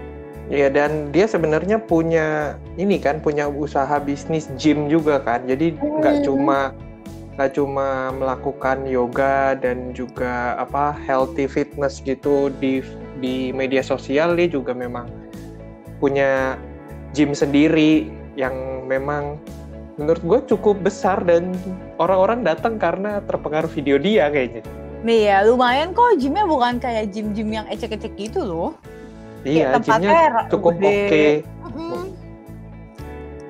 Iya 0.51 0.67
dan 0.67 1.15
dia 1.15 1.31
sebenarnya 1.31 1.79
punya 1.79 2.60
ini 2.75 3.00
kan 3.00 3.24
punya 3.24 3.48
usaha 3.48 4.03
bisnis 4.03 4.51
gym 4.60 4.91
juga 4.91 5.24
kan. 5.24 5.48
Jadi 5.48 5.79
nggak 5.79 6.22
hmm. 6.22 6.25
cuma 6.27 6.75
nggak 7.39 7.55
cuma 7.55 8.12
melakukan 8.12 8.84
yoga 8.84 9.55
dan 9.55 9.96
juga 9.96 10.60
apa 10.60 10.91
healthy 11.08 11.48
fitness 11.48 12.03
gitu 12.03 12.51
di 12.60 12.84
di 13.24 13.55
media 13.55 13.79
sosial 13.79 14.36
dia 14.36 14.51
juga 14.51 14.75
memang 14.75 15.08
punya 16.03 16.60
gym 17.15 17.31
sendiri 17.31 18.12
yang 18.36 18.84
memang 18.91 19.39
menurut 19.96 20.20
gue 20.20 20.39
cukup 20.51 20.84
besar 20.84 21.24
dan 21.24 21.55
orang-orang 21.96 22.43
datang 22.43 22.75
karena 22.75 23.24
terpengaruh 23.24 23.72
video 23.72 23.96
dia 23.96 24.27
kayaknya. 24.27 24.63
Iya, 25.01 25.50
lumayan 25.50 25.98
kok 25.98 26.22
gymnya 26.22 26.46
bukan 26.46 26.77
kayak 26.77 27.10
gym-gym 27.10 27.50
yang 27.50 27.65
ecek-ecek 27.72 28.13
gitu 28.17 28.46
loh. 28.46 28.77
Iya, 29.41 29.81
gymnya 29.81 30.48
cukup 30.53 30.77
oke. 30.77 30.86
Okay. 30.86 31.31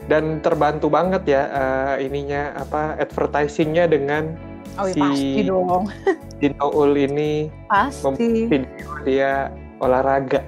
Dan 0.07 0.43
terbantu 0.43 0.91
banget 0.91 1.23
ya 1.27 1.43
uh, 1.51 1.95
ininya 1.99 2.55
apa 2.55 2.99
advertisingnya 2.99 3.87
dengan 3.87 4.35
oh, 4.75 4.87
iya, 4.87 4.95
si 4.95 4.99
pasti 4.99 5.41
dong. 5.47 5.83
Dinoul 6.41 6.91
ini 6.97 7.47
pasti 7.67 8.47
video 8.47 8.91
dia 9.07 9.51
olahraga. 9.79 10.43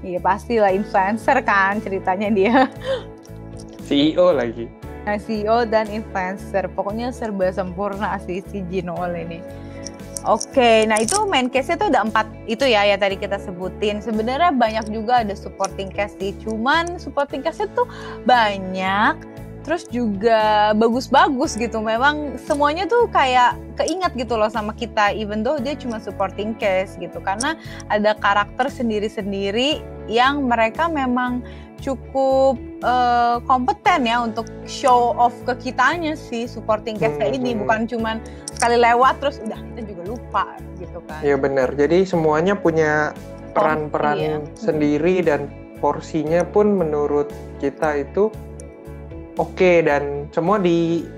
Iya 0.00 0.18
pastilah 0.18 0.72
influencer 0.72 1.38
kan 1.44 1.78
ceritanya 1.82 2.28
dia. 2.32 2.54
CEO 3.86 4.30
lagi. 4.30 4.70
Nah, 5.02 5.16
CEO 5.18 5.66
dan 5.66 5.90
influencer. 5.90 6.70
Pokoknya 6.70 7.10
serba 7.10 7.50
sempurna 7.50 8.14
sih 8.22 8.44
si 8.46 8.62
Jinol 8.70 9.16
ini. 9.16 9.42
Oke, 10.28 10.84
nah 10.84 11.00
itu 11.00 11.16
main 11.24 11.48
case-nya 11.48 11.80
tuh 11.80 11.88
ada 11.88 12.04
empat 12.04 12.28
itu 12.44 12.68
ya 12.68 12.84
ya 12.84 13.00
tadi 13.00 13.16
kita 13.16 13.40
sebutin. 13.40 14.04
Sebenarnya 14.04 14.52
banyak 14.52 14.92
juga 14.92 15.24
ada 15.24 15.32
supporting 15.32 15.88
cast 15.88 16.20
sih. 16.20 16.36
Cuman 16.44 17.00
supporting 17.00 17.40
cast 17.40 17.64
tuh 17.72 17.88
banyak 18.28 19.16
terus 19.64 19.88
juga 19.88 20.72
bagus-bagus 20.76 21.56
gitu. 21.56 21.80
Memang 21.80 22.36
semuanya 22.36 22.84
tuh 22.84 23.08
kayak 23.08 23.56
keingat 23.80 24.12
gitu 24.12 24.36
loh 24.36 24.52
sama 24.52 24.76
kita 24.76 25.16
even 25.16 25.40
though 25.40 25.56
dia 25.56 25.72
cuma 25.72 25.96
supporting 25.96 26.52
cast 26.60 27.00
gitu 27.00 27.16
karena 27.24 27.56
ada 27.88 28.12
karakter 28.12 28.68
sendiri-sendiri 28.68 29.80
yang 30.04 30.44
mereka 30.44 30.84
memang 30.90 31.40
cukup 31.80 32.60
uh, 32.84 33.40
kompeten 33.48 34.04
ya 34.04 34.20
untuk 34.22 34.46
show 34.68 35.16
off 35.16 35.34
ke 35.48 35.68
kitanya 35.68 36.12
sih 36.12 36.44
supporting 36.44 37.00
cast 37.00 37.16
hmm, 37.16 37.36
ini 37.36 37.56
hmm. 37.56 37.64
bukan 37.64 37.80
cuman 37.88 38.16
sekali 38.52 38.76
lewat 38.76 39.18
terus 39.18 39.40
udah 39.40 39.60
kita 39.72 39.80
juga 39.88 40.02
lupa 40.12 40.44
gitu 40.76 40.98
kan. 41.08 41.20
Iya 41.24 41.36
benar. 41.40 41.68
Jadi 41.74 42.04
semuanya 42.04 42.54
punya 42.54 43.16
peran-peran 43.56 44.18
iya. 44.20 44.36
sendiri 44.54 45.24
dan 45.24 45.48
porsinya 45.80 46.44
pun 46.44 46.76
menurut 46.76 47.32
kita 47.58 48.04
itu 48.04 48.28
oke 49.40 49.56
okay, 49.56 49.80
dan 49.80 50.28
semua 50.30 50.60
di 50.60 51.08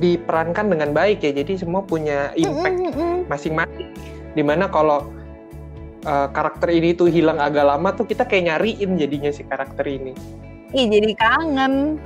diperankan 0.00 0.68
dengan 0.72 0.92
baik 0.92 1.24
ya. 1.24 1.32
Jadi 1.32 1.64
semua 1.64 1.80
punya 1.84 2.32
impact 2.36 2.96
masing-masing. 3.28 3.92
Di 4.32 4.44
mana 4.44 4.68
kalau 4.68 5.08
uh, 6.06 6.28
karakter 6.30 6.68
ini 6.70 6.94
tuh 6.94 7.08
hilang 7.08 7.38
agak 7.38 7.64
lama 7.66 7.94
tuh 7.94 8.06
kita 8.06 8.26
kayak 8.26 8.54
nyariin 8.54 8.98
jadinya 8.98 9.30
si 9.30 9.42
karakter 9.46 9.86
ini. 9.86 10.12
Ih 10.72 10.86
jadi 10.88 11.12
kangen. 11.16 12.00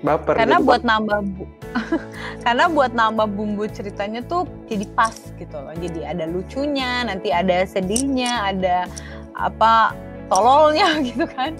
Baper. 0.00 0.32
Karena 0.32 0.58
buat 0.64 0.80
nambah 0.80 1.18
bu 1.36 1.44
karena 2.44 2.66
buat 2.72 2.92
nambah 2.96 3.30
bumbu 3.36 3.68
ceritanya 3.70 4.24
tuh 4.24 4.48
jadi 4.66 4.88
pas 4.96 5.14
gitu 5.36 5.54
loh. 5.54 5.76
Jadi 5.76 6.00
ada 6.02 6.24
lucunya, 6.24 7.04
nanti 7.04 7.30
ada 7.30 7.62
sedihnya, 7.68 8.48
ada 8.48 8.88
apa 9.36 9.92
tololnya 10.32 10.98
gitu 11.08 11.28
kan. 11.28 11.52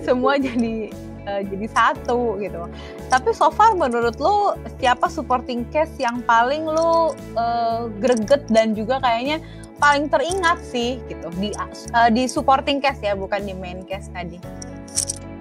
Semua 0.00 0.40
jadi 0.40 0.88
uh, 1.28 1.42
jadi 1.46 1.66
satu 1.68 2.40
gitu. 2.40 2.64
Tapi 3.12 3.30
so 3.36 3.52
far 3.52 3.76
menurut 3.76 4.16
lu 4.16 4.56
siapa 4.80 5.12
supporting 5.12 5.68
cast 5.68 5.94
yang 6.00 6.24
paling 6.24 6.64
lu 6.64 7.12
uh, 7.36 7.92
greget 8.00 8.48
dan 8.48 8.72
juga 8.72 8.98
kayaknya 9.04 9.44
paling 9.82 10.06
teringat 10.06 10.62
sih 10.62 11.02
gitu. 11.10 11.26
Di 11.42 11.50
uh, 11.58 12.06
di 12.14 12.30
supporting 12.30 12.78
cast 12.78 13.02
ya 13.02 13.18
bukan 13.18 13.42
di 13.42 13.54
main 13.58 13.82
cast 13.82 14.14
tadi. 14.14 14.38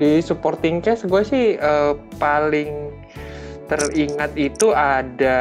Di 0.01 0.17
supporting 0.25 0.81
cast 0.81 1.05
gue 1.05 1.21
sih 1.21 1.61
uh, 1.61 1.93
paling 2.17 2.89
teringat 3.69 4.33
itu 4.33 4.73
ada 4.73 5.39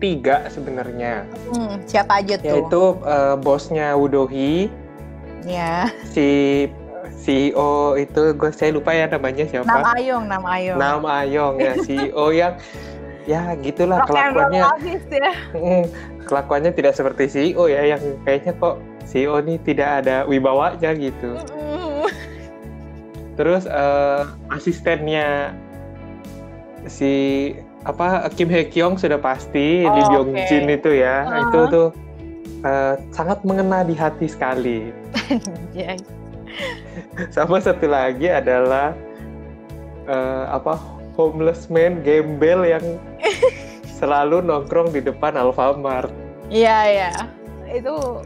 tiga 0.00 0.48
sebenarnya. 0.48 1.28
Hmm, 1.52 1.84
siapa 1.84 2.24
aja 2.24 2.40
tuh? 2.40 2.48
Yaitu 2.48 2.82
uh, 3.04 3.36
bosnya 3.36 3.92
Wudohi. 3.92 4.72
Ya. 5.44 5.92
Si 6.08 6.64
CEO 7.20 8.00
itu 8.00 8.32
gue 8.32 8.50
saya 8.56 8.72
lupa 8.72 8.96
ya 8.96 9.04
namanya 9.04 9.44
siapa. 9.44 9.68
Nam 9.68 9.84
Ayong 9.92 10.24
Nam 10.24 10.44
Ayong. 10.48 10.76
Nam 10.80 11.04
Ayong 11.04 11.54
ya 11.60 11.72
CEO 11.84 12.24
yang 12.32 12.56
ya 13.24 13.56
gitulah 13.60 14.04
Rock 14.04 14.12
kelakuannya. 14.12 14.62
ya. 15.08 15.32
Kelakuannya 16.24 16.72
tidak 16.72 16.96
seperti 16.96 17.28
CEO 17.28 17.68
ya 17.68 17.96
yang 17.96 18.02
kayaknya 18.24 18.52
kok 18.56 18.80
CEO 19.04 19.38
ini 19.44 19.60
tidak 19.60 20.04
ada 20.04 20.24
wibawanya 20.24 20.96
gitu. 20.96 21.38
Terus 23.34 23.66
uh, 23.66 24.30
asistennya 24.50 25.52
si 26.86 27.52
apa 27.84 28.28
Kim 28.32 28.48
Hye 28.48 28.64
Kyung 28.68 28.96
sudah 28.96 29.20
pasti 29.20 29.84
oh, 29.84 29.92
Lee 29.92 30.06
Byung 30.08 30.30
okay. 30.32 30.46
Jin 30.48 30.66
itu 30.72 30.90
ya 30.96 31.28
uh-huh. 31.28 31.42
itu 31.44 31.60
tuh 31.68 31.88
uh, 32.64 32.94
sangat 33.12 33.44
mengena 33.44 33.84
di 33.84 33.92
hati 33.92 34.26
sekali. 34.30 34.90
Sama 37.34 37.58
satu 37.58 37.90
lagi 37.90 38.30
adalah 38.30 38.94
uh, 40.06 40.54
apa 40.54 40.78
homeless 41.18 41.68
man 41.68 42.00
gembel 42.02 42.64
yang 42.64 42.84
selalu 44.04 44.44
nongkrong 44.44 44.92
di 44.92 45.00
depan 45.00 45.32
Alfamart. 45.40 46.12
Iya 46.52 46.78
iya, 46.92 47.12
itu 47.72 48.20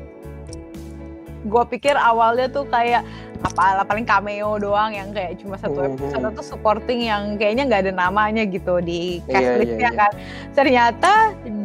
gue 1.47 1.65
pikir 1.71 1.95
awalnya 1.95 2.51
tuh 2.51 2.67
kayak 2.67 3.07
apa 3.39 3.87
paling 3.87 4.03
cameo 4.03 4.59
doang 4.59 4.91
yang 4.91 5.15
kayak 5.15 5.39
cuma 5.39 5.55
satu 5.55 5.79
mm-hmm. 5.79 5.95
episode 5.95 6.11
mm 6.11 6.27
-hmm. 6.27 6.35
atau 6.35 6.43
supporting 6.43 7.01
yang 7.07 7.23
kayaknya 7.39 7.71
nggak 7.71 7.83
ada 7.87 7.93
namanya 7.95 8.43
gitu 8.43 8.83
di 8.83 9.23
cast 9.31 9.47
yeah, 9.47 9.59
listnya 9.63 9.79
yeah, 9.79 9.93
yeah. 9.95 10.01
kan 10.03 10.13
ternyata 10.59 11.13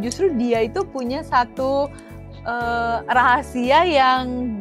justru 0.06 0.30
dia 0.38 0.70
itu 0.70 0.86
punya 0.86 1.26
satu 1.26 1.90
uh, 2.46 2.98
rahasia 3.10 3.90
yang 3.90 4.54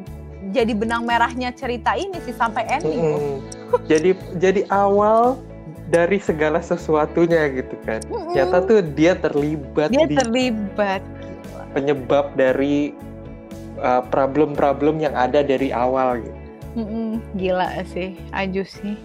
jadi 0.57 0.73
benang 0.73 1.05
merahnya 1.05 1.53
cerita 1.53 1.93
ini 2.01 2.17
sih 2.25 2.33
sampai 2.33 2.65
ending 2.73 3.05
mm 3.05 3.13
-hmm. 3.13 3.37
jadi 3.85 4.11
jadi 4.41 4.65
awal 4.73 5.37
dari 5.93 6.17
segala 6.17 6.65
sesuatunya 6.65 7.53
gitu 7.53 7.77
kan. 7.85 8.01
Nyata 8.33 8.65
tuh 8.65 8.81
dia 8.97 9.13
terlibat 9.13 9.93
dia 9.93 10.09
di 10.09 10.17
terlibat 10.17 11.05
penyebab 11.77 12.33
dari 12.33 12.97
uh, 13.77 14.01
problem-problem 14.09 14.99
uh, 14.99 15.03
yang 15.05 15.15
ada 15.15 15.45
dari 15.45 15.69
awal 15.69 16.25
gitu. 16.25 16.41
Mm-mm, 16.73 17.21
gila 17.37 17.85
sih, 17.85 18.17
Aju 18.33 18.65
sih. 18.65 18.97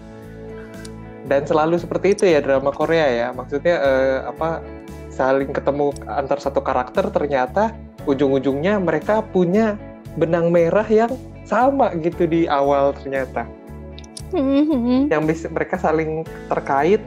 Dan 1.28 1.44
selalu 1.44 1.76
seperti 1.76 2.16
itu 2.16 2.24
ya 2.24 2.40
drama 2.40 2.72
Korea 2.72 3.04
ya. 3.04 3.28
Maksudnya 3.36 3.76
uh, 3.76 4.18
apa 4.32 4.64
saling 5.12 5.52
ketemu 5.52 5.92
antar 6.08 6.40
satu 6.40 6.64
karakter 6.64 7.12
ternyata 7.12 7.76
ujung-ujungnya 8.08 8.80
mereka 8.80 9.20
punya 9.20 9.76
benang 10.16 10.48
merah 10.48 10.88
yang 10.88 11.12
sama 11.44 11.92
gitu 12.00 12.24
di 12.24 12.48
awal 12.48 12.96
ternyata 12.96 13.44
mm-hmm. 14.32 15.12
yang 15.12 15.22
bisa 15.24 15.46
mereka 15.48 15.76
saling 15.80 16.24
terkait 16.48 17.00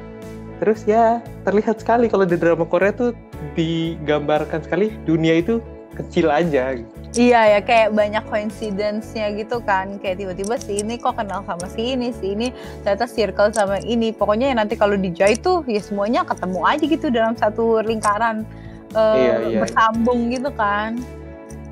terus 0.61 0.85
ya 0.85 1.25
terlihat 1.41 1.81
sekali 1.81 2.05
kalau 2.05 2.21
di 2.21 2.37
drama 2.37 2.69
Korea 2.69 2.93
tuh 2.93 3.17
digambarkan 3.57 4.61
sekali 4.61 4.93
dunia 5.09 5.41
itu 5.41 5.57
kecil 5.97 6.31
aja. 6.31 6.77
Iya 7.11 7.41
ya 7.43 7.59
kayak 7.59 7.91
banyak 7.91 8.23
coincidence-nya 8.31 9.35
gitu 9.35 9.59
kan 9.67 9.99
kayak 9.99 10.23
tiba-tiba 10.23 10.55
si 10.55 10.79
ini 10.79 10.95
kok 10.95 11.19
kenal 11.19 11.43
sama 11.43 11.67
si 11.67 11.91
ini 11.91 12.15
si 12.15 12.31
ini 12.31 12.55
ternyata 12.87 13.03
circle 13.03 13.51
sama 13.51 13.83
ini 13.83 14.15
pokoknya 14.15 14.55
ya 14.55 14.55
nanti 14.55 14.79
kalau 14.79 14.95
dijahit 14.95 15.43
tuh 15.43 15.59
ya 15.67 15.83
semuanya 15.83 16.23
ketemu 16.23 16.63
aja 16.63 16.85
gitu 16.87 17.11
dalam 17.11 17.35
satu 17.35 17.83
lingkaran 17.83 18.47
uh, 18.95 19.19
iya, 19.19 19.35
iya, 19.43 19.59
bersambung 19.59 20.31
iya. 20.31 20.39
gitu 20.39 20.49
kan 20.55 21.03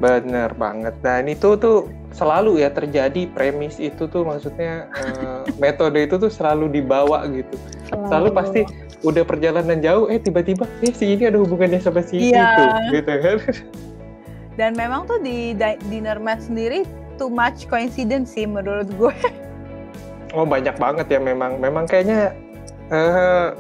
bener 0.03 0.51
banget 0.59 0.95
dan 0.99 1.23
itu 1.31 1.55
tuh 1.55 1.87
selalu 2.13 2.65
ya 2.65 2.69
terjadi 2.73 3.29
premis 3.31 3.77
itu 3.77 4.09
tuh 4.09 4.25
maksudnya 4.25 4.89
uh, 4.97 5.45
metode 5.63 5.99
itu 6.01 6.15
tuh 6.17 6.31
selalu 6.31 6.81
dibawa 6.81 7.25
gitu. 7.29 7.55
Selalu, 7.89 8.05
selalu 8.09 8.29
pasti 8.33 8.61
udah 8.99 9.23
perjalanan 9.23 9.79
jauh 9.79 10.11
eh 10.11 10.19
tiba-tiba 10.19 10.67
eh 10.83 10.91
si 10.91 11.15
ini 11.15 11.31
ada 11.31 11.39
hubungannya 11.39 11.79
sama 11.79 12.03
si 12.03 12.33
iya. 12.33 12.57
itu 12.91 12.99
gitu 12.99 13.13
kan. 13.23 13.37
Dan 14.59 14.75
memang 14.75 15.07
tuh 15.07 15.23
di 15.23 15.55
dinner 15.87 16.19
match 16.19 16.51
sendiri 16.51 16.83
too 17.15 17.31
much 17.31 17.63
coincidence 17.71 18.35
sih 18.35 18.43
menurut 18.43 18.91
gue. 18.99 19.15
Oh 20.35 20.43
banyak 20.43 20.75
banget 20.75 21.07
ya 21.07 21.19
memang. 21.23 21.63
Memang 21.63 21.87
kayaknya 21.87 22.35
uh, 22.91 23.55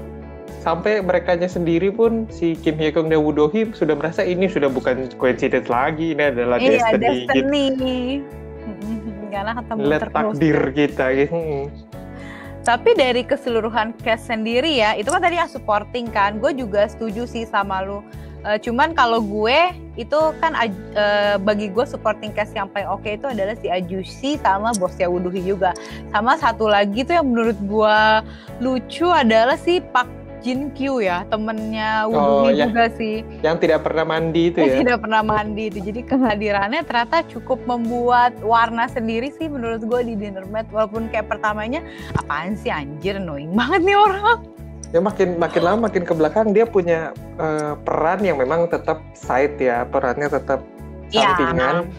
sampai 0.59 0.99
mereka 0.99 1.39
sendiri 1.47 1.89
pun 1.89 2.27
si 2.27 2.53
Kim 2.59 2.75
Hye 2.75 2.91
Kong 2.91 3.07
dan 3.07 3.23
Woo 3.23 3.31
Do 3.31 3.47
Him 3.47 3.71
sudah 3.71 3.95
merasa 3.95 4.21
ini 4.27 4.51
sudah 4.51 4.67
bukan 4.67 5.07
coincidence 5.15 5.71
lagi 5.71 6.11
ini 6.13 6.23
adalah 6.29 6.59
iya, 6.59 6.83
destiny, 6.93 7.25
destiny. 7.25 7.99
Gitu. 8.69 9.23
karena 9.31 9.51
ketemu 9.55 9.79
Let 9.87 9.99
terus 10.03 10.13
takdir 10.13 10.59
kita 10.75 11.05
gitu 11.15 11.37
tapi 12.67 12.91
dari 12.93 13.23
keseluruhan 13.23 13.95
cast 14.03 14.27
sendiri 14.27 14.77
ya 14.77 14.93
itu 14.99 15.09
kan 15.09 15.23
tadi 15.23 15.39
yang 15.39 15.49
supporting 15.49 16.11
kan 16.11 16.37
gue 16.37 16.51
juga 16.53 16.85
setuju 16.91 17.23
sih 17.25 17.47
sama 17.47 17.81
lu 17.81 18.03
Uh, 18.39 18.55
cuman 18.55 18.95
kalau 18.95 19.19
gue 19.19 19.75
itu 19.99 20.15
kan 20.39 20.55
uh, 20.55 21.35
bagi 21.43 21.67
gue 21.67 21.83
supporting 21.83 22.31
cast 22.31 22.55
yang 22.55 22.71
paling 22.71 22.87
oke 22.87 23.03
okay 23.03 23.19
itu 23.19 23.27
adalah 23.27 23.51
si 23.59 23.67
Ajusi 23.67 24.39
sama 24.39 24.71
bosnya 24.79 25.11
Wuduhi 25.11 25.43
juga. 25.43 25.75
Sama 26.15 26.39
satu 26.39 26.71
lagi 26.71 27.03
tuh 27.03 27.19
yang 27.19 27.27
menurut 27.27 27.59
gue 27.59 27.99
lucu 28.63 29.11
adalah 29.11 29.59
si 29.59 29.83
Pak 29.83 30.18
Jin 30.39 30.71
Kyu 30.71 31.03
ya, 31.03 31.27
temennya 31.27 32.07
Wuduhi 32.07 32.23
oh, 32.23 32.49
ya. 32.55 32.65
juga 32.71 32.85
sih. 32.95 33.21
Yang 33.43 33.67
tidak 33.67 33.79
pernah 33.83 34.05
mandi 34.07 34.41
itu 34.51 34.59
ya. 34.63 34.75
Tidak 34.79 34.97
pernah 35.03 35.21
mandi 35.21 35.63
itu. 35.67 35.79
Jadi 35.83 36.01
kehadirannya 36.07 36.81
ternyata 36.87 37.27
cukup 37.27 37.59
membuat 37.67 38.35
warna 38.39 38.87
sendiri 38.87 39.31
sih 39.35 39.51
menurut 39.51 39.83
gue 39.83 40.01
di 40.07 40.15
Dinner 40.15 40.47
Mat. 40.47 40.71
Walaupun 40.71 41.11
kayak 41.11 41.27
pertamanya 41.27 41.83
apaan 42.15 42.55
sih 42.55 42.71
anjir 42.71 43.19
annoying 43.19 43.51
banget 43.51 43.81
nih 43.83 43.97
orang 43.99 44.39
ya 44.89 44.99
makin 45.01 45.37
makin 45.37 45.61
lama 45.61 45.79
makin 45.85 46.03
ke 46.05 46.13
belakang 46.17 46.49
dia 46.49 46.65
punya 46.65 47.13
uh, 47.37 47.77
peran 47.85 48.25
yang 48.25 48.41
memang 48.41 48.65
tetap 48.65 49.01
side 49.13 49.61
ya 49.61 49.85
perannya 49.85 50.25
tetap 50.25 50.65
iya. 51.13 51.37
sampingan 51.37 51.75
ya. 51.85 51.93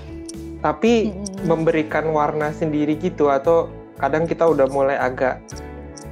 tapi 0.58 1.14
hmm. 1.14 1.46
memberikan 1.46 2.10
warna 2.10 2.50
sendiri 2.50 2.98
gitu 2.98 3.30
atau 3.30 3.70
kadang 4.02 4.26
kita 4.26 4.42
udah 4.42 4.66
mulai 4.66 4.98
agak 4.98 5.38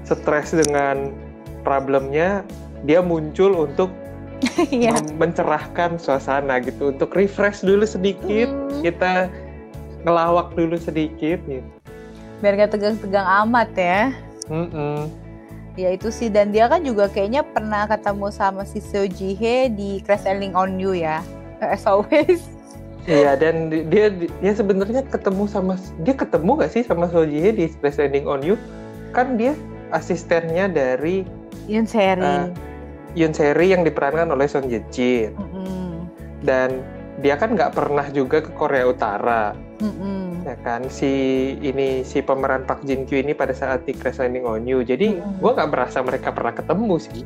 stres 0.06 0.54
dengan 0.54 1.11
problemnya 1.68 2.40
dia 2.88 3.04
muncul 3.04 3.68
untuk 3.68 3.92
yeah. 4.72 4.96
mencerahkan 5.20 6.00
suasana 6.00 6.56
gitu 6.64 6.96
untuk 6.96 7.12
refresh 7.12 7.60
dulu 7.60 7.84
sedikit 7.84 8.48
mm. 8.48 8.80
kita 8.80 9.28
ngelawak 10.08 10.56
dulu 10.56 10.80
sedikit 10.80 11.37
gitu. 11.44 11.68
Biar 12.40 12.54
gak 12.54 12.72
tegang-tegang 12.72 13.28
amat 13.44 13.70
ya. 13.76 14.02
Mm 14.48 14.68
-mm 14.72 15.28
ya 15.78 15.94
itu 15.94 16.10
sih. 16.10 16.26
Dan 16.28 16.50
dia 16.50 16.66
kan 16.66 16.82
juga 16.82 17.06
kayaknya 17.06 17.46
pernah 17.46 17.87
ketemu 17.87 18.26
sama 18.34 18.66
si 18.66 18.82
Seo 18.82 19.06
Ji 19.06 19.38
Hye 19.38 19.70
di 19.70 20.02
Crash 20.02 20.26
Landing 20.26 20.58
on 20.58 20.76
You 20.82 20.98
ya. 20.98 21.22
As 21.62 21.87
always. 21.87 22.42
Iya 23.08 23.40
dan 23.40 23.72
dia 23.72 24.12
dia 24.12 24.52
sebenarnya 24.52 25.00
ketemu 25.00 25.48
sama 25.48 25.80
dia 26.04 26.12
ketemu 26.12 26.60
gak 26.60 26.76
sih 26.76 26.84
sama 26.84 27.08
Seo 27.08 27.25
Ji 27.25 27.40
Hye 27.40 27.56
di 27.56 27.64
Crash 27.80 27.96
Landing 27.96 28.28
on 28.28 28.44
You? 28.44 28.60
Kan 29.16 29.40
dia 29.40 29.56
asistennya 29.96 30.68
dari 30.68 31.25
Yun 31.68 31.87
Seri 31.87 32.25
uh, 32.25 32.50
Yun 33.14 33.32
Seri 33.37 33.70
yang 33.70 33.84
diperankan 33.84 34.32
oleh 34.32 34.48
Song 34.48 34.66
Ye 34.66 34.80
Jin 34.90 35.37
mm 35.37 35.48
-hmm. 35.52 35.90
dan 36.42 36.82
dia 37.22 37.37
kan 37.37 37.54
nggak 37.54 37.75
pernah 37.75 38.06
juga 38.14 38.38
ke 38.38 38.50
Korea 38.54 38.87
Utara. 38.87 39.50
Mm 39.82 39.92
-hmm 39.94 40.18
ya 40.48 40.56
kan? 40.64 40.80
Si 40.88 41.10
ini 41.61 42.00
si 42.02 42.24
pemeran 42.24 42.64
Pak 42.64 42.85
Jin 42.88 43.04
Kyu 43.04 43.20
ini 43.20 43.37
pada 43.37 43.52
saat 43.52 43.85
di 43.85 43.92
Crash 43.92 44.20
Landing 44.20 44.48
on 44.48 44.64
You. 44.64 44.81
Jadi 44.81 45.20
hmm. 45.20 45.44
gue 45.44 45.50
nggak 45.52 45.70
merasa 45.70 46.00
mereka 46.00 46.33
pernah 46.33 46.57
ketemu 46.57 46.96
sih. 46.96 47.22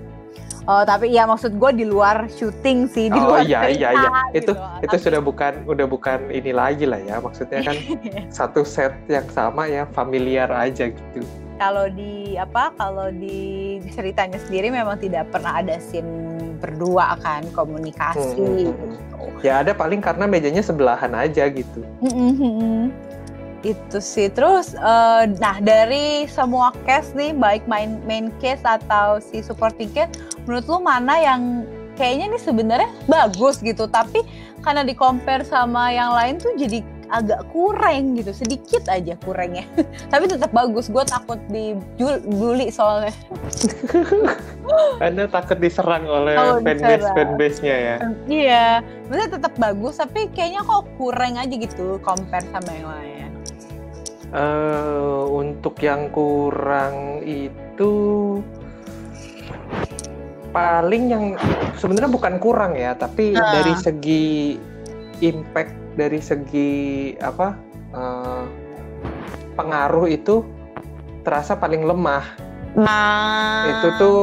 Oh 0.62 0.86
tapi 0.86 1.10
ya 1.10 1.26
maksud 1.26 1.58
gue 1.58 1.70
di 1.74 1.82
luar 1.82 2.30
syuting 2.30 2.86
sih 2.86 3.10
di 3.10 3.18
oh, 3.18 3.34
luar 3.34 3.42
iya 3.42 3.66
iya 3.66 3.90
iya. 3.98 4.10
gitu. 4.30 4.54
itu 4.54 4.86
itu 4.86 4.96
sudah 5.10 5.18
bukan 5.18 5.66
udah 5.66 5.86
bukan 5.90 6.30
ini 6.30 6.54
lagi 6.54 6.86
lah 6.86 7.02
ya. 7.02 7.18
Maksudnya 7.18 7.66
kan 7.66 7.76
satu 8.38 8.62
set 8.62 8.94
yang 9.10 9.26
sama 9.30 9.66
ya 9.66 9.90
familiar 9.90 10.50
aja 10.54 10.90
gitu 10.90 11.26
kalau 11.56 11.86
di 11.90 12.36
apa 12.36 12.72
kalau 12.76 13.08
di 13.12 13.78
ceritanya 13.92 14.38
sendiri 14.48 14.72
memang 14.72 14.96
tidak 15.00 15.28
pernah 15.32 15.60
ada 15.60 15.76
scene 15.78 16.32
berdua 16.62 17.18
kan 17.18 17.42
komunikasi 17.50 18.38
hmm, 18.38 18.46
hmm, 18.46 18.54
hmm. 18.54 18.60
gitu. 18.70 18.84
ya 19.42 19.66
ada 19.66 19.74
paling 19.74 19.98
karena 19.98 20.30
mejanya 20.30 20.62
sebelahan 20.62 21.10
aja 21.18 21.50
gitu 21.50 21.82
hmm, 22.06 22.34
hmm, 22.38 22.82
itu 23.66 23.98
sih 23.98 24.30
terus 24.30 24.78
uh, 24.78 25.26
nah 25.42 25.58
dari 25.58 26.30
semua 26.30 26.70
case 26.86 27.10
nih 27.18 27.34
baik 27.34 27.66
main 27.66 27.98
main 28.06 28.30
case 28.38 28.62
atau 28.62 29.18
si 29.18 29.42
supporting 29.42 29.90
case 29.90 30.14
menurut 30.46 30.66
lu 30.70 30.78
mana 30.78 31.18
yang 31.18 31.66
kayaknya 31.98 32.38
nih 32.38 32.42
sebenarnya 32.42 32.90
bagus 33.10 33.58
gitu 33.58 33.90
tapi 33.90 34.22
karena 34.62 34.86
di 34.86 34.94
compare 34.94 35.42
sama 35.42 35.90
yang 35.90 36.14
lain 36.14 36.38
tuh 36.38 36.54
jadi 36.54 36.82
agak 37.12 37.44
kurang 37.52 38.16
gitu 38.16 38.32
sedikit 38.32 38.88
aja 38.88 39.14
kurangnya. 39.20 39.68
Tapi 40.12 40.24
tetap 40.26 40.50
bagus 40.50 40.88
gue 40.88 41.04
takut 41.04 41.38
dibully 41.52 42.72
soalnya. 42.72 43.12
Anda 45.04 45.28
takut 45.28 45.60
diserang 45.60 46.08
oleh 46.08 46.34
oh, 46.40 46.58
fanbase 46.64 47.12
fanbase 47.12 47.58
nya 47.60 47.76
ya? 47.76 47.96
Iya. 48.26 48.66
Maksudnya 49.12 49.30
tetap 49.36 49.52
bagus 49.60 50.00
tapi 50.00 50.32
kayaknya 50.32 50.64
kok 50.64 50.88
kurang 50.96 51.36
aja 51.36 51.52
gitu 51.52 52.00
compare 52.00 52.48
sama 52.48 52.70
yang 52.72 52.88
lain. 52.88 53.30
Uh, 54.32 55.28
untuk 55.28 55.76
yang 55.84 56.08
kurang 56.08 57.20
itu 57.20 57.92
paling 60.56 61.04
yang 61.12 61.24
sebenarnya 61.76 62.08
bukan 62.08 62.40
kurang 62.40 62.72
ya, 62.72 62.96
tapi 62.96 63.36
uh. 63.36 63.40
dari 63.40 63.74
segi 63.76 64.56
impact, 65.20 65.72
dari 65.96 66.20
segi 66.20 67.12
apa 67.20 67.56
uh, 67.92 68.44
pengaruh 69.56 70.08
itu 70.08 70.44
terasa 71.22 71.56
paling 71.56 71.84
lemah. 71.84 72.24
Nah. 72.76 73.68
Itu 73.68 73.88
tuh 74.00 74.20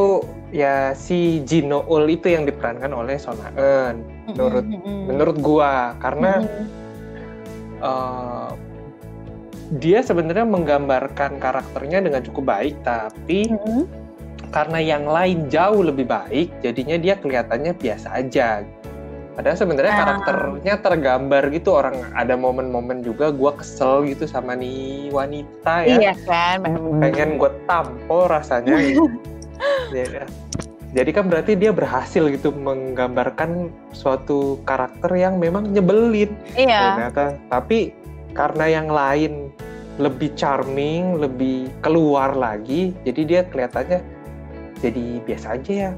ya 0.49 0.97
si 0.97 1.45
Jino 1.45 1.85
Ul 1.85 2.09
itu 2.09 2.33
yang 2.33 2.49
diperankan 2.49 2.89
oleh 2.89 3.21
Sona 3.21 3.53
Eun 3.53 4.01
menurut 4.33 4.65
mm 4.65 4.79
-hmm. 4.81 5.01
menurut 5.05 5.37
gua 5.37 5.93
karena 6.01 6.41
uh, 7.85 8.57
dia 9.77 10.01
sebenarnya 10.01 10.49
menggambarkan 10.49 11.37
karakternya 11.37 12.01
dengan 12.01 12.25
cukup 12.25 12.49
baik, 12.49 12.75
tapi 12.81 13.53
mm-hmm. 13.53 13.83
karena 14.49 14.79
yang 14.81 15.05
lain 15.05 15.45
jauh 15.45 15.85
lebih 15.85 16.09
baik, 16.09 16.49
jadinya 16.65 16.97
dia 16.97 17.13
kelihatannya 17.21 17.77
biasa 17.77 18.07
aja. 18.17 18.65
Padahal 19.39 19.55
sebenarnya 19.55 19.93
ah. 19.95 19.99
karakternya 20.03 20.75
tergambar 20.83 21.47
gitu 21.55 21.71
orang 21.71 22.03
ada 22.11 22.35
momen-momen 22.35 22.99
juga 22.99 23.31
gue 23.31 23.51
kesel 23.55 24.11
gitu 24.11 24.27
sama 24.27 24.51
nih 24.51 25.07
wanita 25.15 25.87
ya. 25.87 25.95
Iya 25.95 26.13
kan. 26.27 26.67
Pengen 26.99 27.39
gue 27.39 27.47
tampol 27.63 28.27
rasanya. 28.27 28.75
gitu. 28.83 29.07
ya. 29.95 30.27
Jadi 30.91 31.09
kan 31.15 31.31
berarti 31.31 31.55
dia 31.55 31.71
berhasil 31.71 32.27
gitu 32.27 32.51
menggambarkan 32.51 33.71
suatu 33.95 34.59
karakter 34.67 35.15
yang 35.15 35.39
memang 35.39 35.71
nyebelin. 35.71 36.35
Iya. 36.59 36.99
Ternyata. 36.99 37.39
Tapi 37.47 37.95
karena 38.35 38.65
yang 38.67 38.91
lain 38.91 39.55
lebih 40.03 40.35
charming, 40.35 41.15
lebih 41.15 41.71
keluar 41.79 42.35
lagi, 42.35 42.91
jadi 43.07 43.21
dia 43.23 43.41
kelihatannya 43.47 44.03
jadi 44.83 45.23
biasa 45.23 45.55
aja 45.55 45.71
ya, 45.71 45.89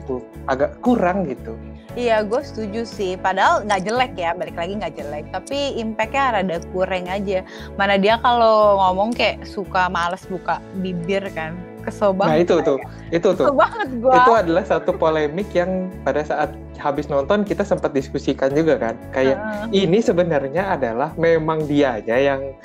agak 0.45 0.77
kurang 0.85 1.25
gitu. 1.25 1.57
Iya, 1.99 2.23
gue 2.23 2.39
setuju 2.39 2.87
sih. 2.87 3.19
Padahal 3.19 3.67
nggak 3.67 3.83
jelek 3.83 4.13
ya, 4.15 4.31
balik 4.31 4.55
lagi 4.55 4.79
nggak 4.79 4.95
jelek. 4.95 5.25
Tapi 5.35 5.75
impactnya 5.75 6.39
rada 6.39 6.57
kurang 6.71 7.11
aja. 7.11 7.43
Mana 7.75 7.99
dia 7.99 8.15
kalau 8.23 8.79
ngomong 8.79 9.11
kayak 9.11 9.43
suka 9.43 9.91
males 9.91 10.23
buka 10.31 10.63
bibir 10.79 11.27
kan. 11.35 11.51
Kesel 11.83 12.13
nah, 12.15 12.23
banget. 12.23 12.31
Nah 12.31 12.37
itu 12.39 12.55
tuh, 12.63 12.77
itu 13.11 13.29
tuh. 13.35 13.45
Kesel 13.49 13.57
banget 13.59 13.89
gua. 13.99 14.15
Itu 14.23 14.31
adalah 14.37 14.63
satu 14.63 14.91
polemik 14.95 15.51
yang 15.51 15.91
pada 16.07 16.23
saat 16.23 16.55
habis 16.79 17.11
nonton 17.11 17.43
kita 17.43 17.67
sempat 17.67 17.91
diskusikan 17.91 18.55
juga 18.55 18.79
kan. 18.79 18.95
Kayak 19.11 19.37
uh. 19.43 19.67
ini 19.75 19.99
sebenarnya 19.99 20.79
adalah 20.79 21.11
memang 21.19 21.67
dia 21.67 21.99
aja 21.99 22.15
yang 22.15 22.55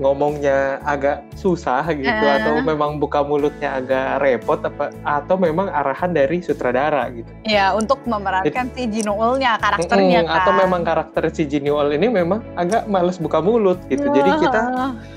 ngomongnya 0.00 0.80
agak 0.88 1.20
susah 1.36 1.84
gitu 1.92 2.08
uh. 2.08 2.38
atau 2.40 2.64
memang 2.64 2.96
buka 2.96 3.20
mulutnya 3.20 3.76
agak 3.76 4.24
repot 4.24 4.60
apa 4.64 4.88
atau 5.04 5.36
memang 5.36 5.68
arahan 5.68 6.16
dari 6.16 6.40
sutradara 6.40 7.12
gitu. 7.12 7.28
Ya, 7.44 7.76
untuk 7.76 8.00
memerankan 8.08 8.72
It, 8.72 8.76
si 8.76 8.82
Jinuulnya 8.88 9.60
karakternya 9.60 10.24
mm, 10.24 10.28
kan. 10.28 10.38
Atau 10.40 10.52
memang 10.56 10.80
karakter 10.86 11.22
si 11.34 11.44
Jinuul 11.44 11.92
ini 11.92 12.08
memang 12.08 12.40
agak 12.56 12.88
males 12.88 13.20
buka 13.20 13.44
mulut 13.44 13.80
gitu. 13.92 14.08
Uh. 14.08 14.14
Jadi 14.16 14.30
kita 14.40 14.60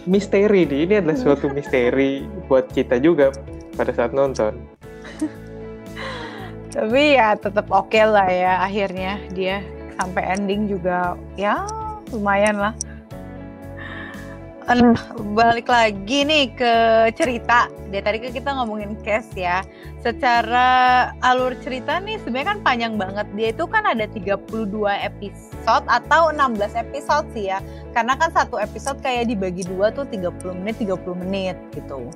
misteri 0.04 0.62
nih, 0.68 0.80
ini 0.90 0.94
adalah 1.00 1.18
suatu 1.18 1.48
misteri 1.48 2.28
buat 2.52 2.68
kita 2.76 3.00
juga 3.00 3.32
pada 3.80 3.96
saat 3.96 4.12
nonton. 4.12 4.60
Tapi 6.76 7.16
ya 7.16 7.40
tetap 7.40 7.72
oke 7.72 7.88
okay 7.88 8.04
lah 8.04 8.28
ya 8.28 8.60
akhirnya 8.60 9.16
dia 9.32 9.64
sampai 9.96 10.36
ending 10.36 10.68
juga 10.68 11.16
ya 11.40 11.64
lumayan 12.12 12.60
lah 12.60 12.76
balik 15.38 15.70
lagi 15.70 16.26
nih 16.26 16.50
ke 16.58 16.74
cerita. 17.14 17.70
Dari 17.94 18.02
tadi 18.02 18.18
kan 18.18 18.32
kita 18.34 18.50
ngomongin 18.58 18.98
case 19.06 19.30
ya. 19.38 19.62
Secara 20.02 20.68
alur 21.22 21.54
cerita 21.62 22.02
nih 22.02 22.18
sebenarnya 22.26 22.58
kan 22.58 22.60
panjang 22.66 22.94
banget. 22.98 23.30
Dia 23.38 23.54
itu 23.54 23.70
kan 23.70 23.86
ada 23.86 24.10
32 24.10 24.42
episode 25.06 25.86
atau 25.86 26.34
16 26.34 26.82
episode 26.82 27.26
sih 27.38 27.54
ya. 27.54 27.62
Karena 27.94 28.18
kan 28.18 28.34
satu 28.34 28.58
episode 28.58 28.98
kayak 29.06 29.30
dibagi 29.30 29.62
dua 29.70 29.94
tuh 29.94 30.10
30 30.10 30.34
menit 30.58 30.82
30 30.82 31.22
menit 31.22 31.58
gitu. 31.78 32.10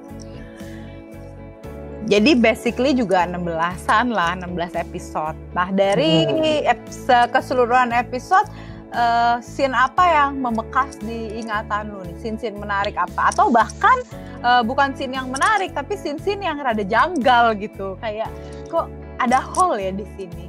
Jadi 2.09 2.33
basically 2.33 2.97
juga 2.97 3.29
16-an 3.29 4.09
lah, 4.09 4.33
16 4.41 4.73
episode. 4.81 5.38
Nah, 5.53 5.69
dari 5.69 6.25
hmm. 6.25 7.29
keseluruhan 7.29 7.93
episode 7.93 8.49
uh, 8.93 9.38
scene 9.41 9.73
apa 9.73 10.04
yang 10.06 10.41
memekas 10.41 10.97
di 11.02 11.39
ingatan 11.39 11.93
lu 11.93 12.02
nih? 12.06 12.15
Scene-scene 12.21 12.58
menarik 12.58 12.95
apa? 12.97 13.34
Atau 13.34 13.49
bahkan 13.54 13.97
uh, 14.41 14.62
bukan 14.65 14.93
scene 14.97 15.13
yang 15.15 15.30
menarik, 15.30 15.73
tapi 15.73 15.97
scene-scene 15.97 16.41
yang 16.41 16.58
rada 16.62 16.82
janggal 16.82 17.58
gitu. 17.58 17.97
Kayak 18.02 18.30
kok 18.69 18.89
ada 19.21 19.41
hole 19.41 19.78
ya 19.82 19.91
di 19.93 20.06
sini? 20.17 20.45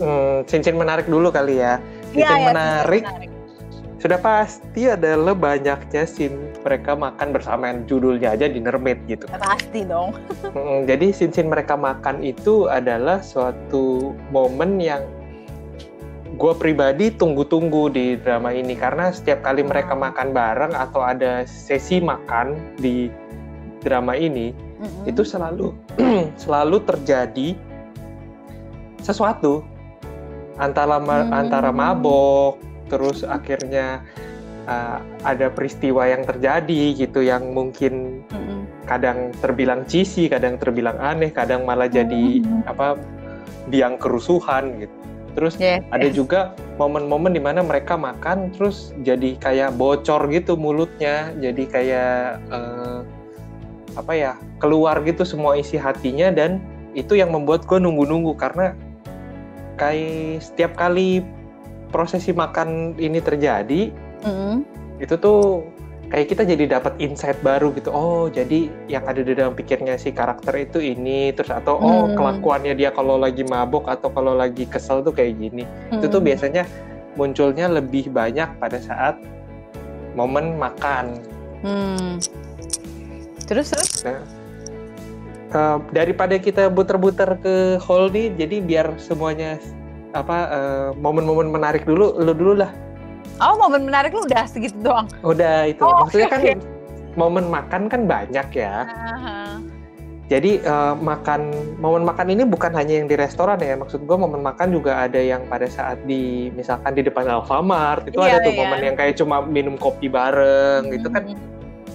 Hmm, 0.00 0.46
scene-scene 0.46 0.78
menarik 0.78 1.06
dulu 1.10 1.28
kali 1.34 1.60
ya. 1.60 1.82
Scene 2.14 2.24
ya, 2.24 2.34
ya, 2.38 2.46
menarik. 2.50 3.04
menarik. 3.04 3.30
Sudah 4.00 4.16
pasti 4.16 4.88
adalah 4.88 5.36
banyaknya 5.36 6.08
scene 6.08 6.56
mereka 6.64 6.96
makan 6.96 7.36
bersamaan 7.36 7.84
judulnya 7.84 8.32
aja 8.32 8.48
dinner 8.48 8.80
mate 8.80 9.04
gitu. 9.04 9.28
Pasti 9.28 9.84
dong. 9.84 10.16
hmm, 10.56 10.88
jadi 10.88 11.12
scene-scene 11.12 11.52
mereka 11.52 11.76
makan 11.76 12.24
itu 12.24 12.64
adalah 12.64 13.20
suatu 13.20 14.16
momen 14.32 14.80
yang 14.80 15.04
gue 16.40 16.56
pribadi 16.56 17.12
tunggu-tunggu 17.12 17.92
di 17.92 18.16
drama 18.16 18.48
ini 18.48 18.72
karena 18.72 19.12
setiap 19.12 19.44
kali 19.44 19.60
mereka 19.60 19.92
makan 19.92 20.32
bareng 20.32 20.72
atau 20.72 21.04
ada 21.04 21.44
sesi 21.44 22.00
makan 22.00 22.56
di 22.80 23.12
drama 23.84 24.16
ini 24.16 24.56
mm-hmm. 24.56 25.04
itu 25.04 25.20
selalu 25.20 25.76
selalu 26.42 26.80
terjadi 26.88 27.52
sesuatu 29.04 29.60
antara 30.56 30.96
mm-hmm. 30.96 31.28
antara 31.28 31.68
mabok 31.76 32.56
terus 32.88 33.20
akhirnya 33.20 34.00
uh, 34.64 34.96
ada 35.28 35.52
peristiwa 35.52 36.08
yang 36.08 36.24
terjadi 36.24 36.96
gitu 36.96 37.20
yang 37.20 37.52
mungkin 37.52 38.24
mm-hmm. 38.32 38.88
kadang 38.88 39.28
terbilang 39.44 39.84
cici 39.84 40.32
kadang 40.32 40.56
terbilang 40.56 40.96
aneh 41.04 41.28
kadang 41.36 41.68
malah 41.68 41.84
jadi 41.84 42.40
mm-hmm. 42.40 42.64
apa 42.64 42.96
biang 43.68 44.00
kerusuhan 44.00 44.88
gitu 44.88 45.00
Terus 45.38 45.54
yes, 45.62 45.86
ada 45.94 46.08
yes. 46.10 46.14
juga 46.18 46.40
momen-momen 46.74 47.30
di 47.30 47.42
mana 47.42 47.62
mereka 47.62 47.94
makan 47.94 48.50
terus 48.50 48.90
jadi 49.06 49.38
kayak 49.38 49.78
bocor 49.78 50.26
gitu 50.32 50.58
mulutnya, 50.58 51.30
jadi 51.38 51.62
kayak 51.70 52.18
uh, 52.50 53.06
apa 53.98 54.12
ya 54.14 54.32
keluar 54.62 54.98
gitu 55.02 55.26
semua 55.26 55.58
isi 55.58 55.74
hatinya 55.74 56.30
dan 56.30 56.62
itu 56.94 57.18
yang 57.18 57.30
membuat 57.30 57.66
gue 57.66 57.78
nunggu-nunggu 57.78 58.34
karena 58.38 58.74
kayak 59.78 60.42
setiap 60.42 60.74
kali 60.78 61.22
prosesi 61.90 62.30
makan 62.30 62.94
ini 62.98 63.18
terjadi 63.18 63.90
mm 64.22 64.30
-hmm. 64.30 64.54
itu 65.02 65.14
tuh 65.18 65.66
kayak 66.10 66.26
kita 66.26 66.42
jadi 66.42 66.64
dapat 66.78 66.98
insight 66.98 67.38
baru 67.40 67.70
gitu 67.78 67.94
oh 67.94 68.26
jadi 68.26 68.66
yang 68.90 69.06
ada 69.06 69.22
di 69.22 69.30
dalam 69.30 69.54
pikirnya 69.54 69.94
si 69.94 70.10
karakter 70.10 70.50
itu 70.58 70.82
ini 70.82 71.30
terus 71.30 71.54
atau 71.54 71.78
oh 71.78 72.10
hmm. 72.10 72.18
kelakuannya 72.18 72.74
dia 72.74 72.90
kalau 72.90 73.14
lagi 73.14 73.46
mabok 73.46 73.86
atau 73.86 74.10
kalau 74.10 74.34
lagi 74.34 74.66
kesel 74.66 75.06
tuh 75.06 75.14
kayak 75.14 75.38
gini 75.38 75.62
hmm. 75.62 76.02
itu 76.02 76.10
tuh 76.10 76.18
hmm. 76.18 76.28
biasanya 76.34 76.62
munculnya 77.14 77.70
lebih 77.70 78.10
banyak 78.10 78.50
pada 78.58 78.78
saat 78.82 79.22
momen 80.18 80.58
makan 80.58 81.22
hmm. 81.62 82.18
terus 83.46 83.70
terus 83.70 84.02
nah, 84.02 84.18
uh, 85.54 85.78
daripada 85.94 86.42
kita 86.42 86.66
buter-buter 86.66 87.38
ke 87.38 87.78
hall 87.78 88.10
nih 88.10 88.34
jadi 88.34 88.56
biar 88.58 88.86
semuanya 88.98 89.62
apa 90.10 90.36
uh, 90.50 90.88
momen-momen 90.98 91.54
menarik 91.54 91.86
dulu 91.86 92.18
lu 92.18 92.34
dulu 92.34 92.66
lah 92.66 92.74
Oh 93.38 93.54
momen 93.54 93.86
menarik 93.86 94.10
lu 94.10 94.26
udah 94.26 94.44
segitu 94.50 94.74
doang? 94.82 95.06
Udah 95.22 95.70
itu. 95.70 95.84
Oh, 95.86 96.04
Maksudnya 96.04 96.28
okay. 96.32 96.58
kan 96.58 96.58
momen 97.14 97.46
makan 97.46 97.86
kan 97.86 98.08
banyak 98.08 98.48
ya. 98.56 98.88
Uh-huh. 98.88 99.54
Jadi 100.30 100.62
uh, 100.62 100.94
makan 100.94 101.50
momen 101.82 102.06
makan 102.06 102.30
ini 102.30 102.46
bukan 102.46 102.70
hanya 102.70 103.02
yang 103.02 103.10
di 103.10 103.18
restoran 103.18 103.58
ya. 103.58 103.74
Maksud 103.74 104.06
gue 104.06 104.14
momen 104.14 104.38
makan 104.46 104.70
juga 104.70 105.02
ada 105.02 105.18
yang 105.18 105.42
pada 105.50 105.66
saat 105.66 105.98
di 106.06 106.54
misalkan 106.54 106.94
di 106.94 107.02
depan 107.02 107.26
Alfamart 107.26 108.06
itu 108.06 108.22
yeah, 108.22 108.38
ada 108.38 108.46
tuh 108.46 108.54
yeah. 108.54 108.60
momen 108.62 108.80
yang 108.86 108.94
kayak 108.94 109.18
cuma 109.18 109.42
minum 109.42 109.74
kopi 109.74 110.06
bareng 110.06 110.86
mm-hmm. 110.86 110.94
gitu 110.98 111.08
kan. 111.10 111.22
Hmm. 111.26 111.38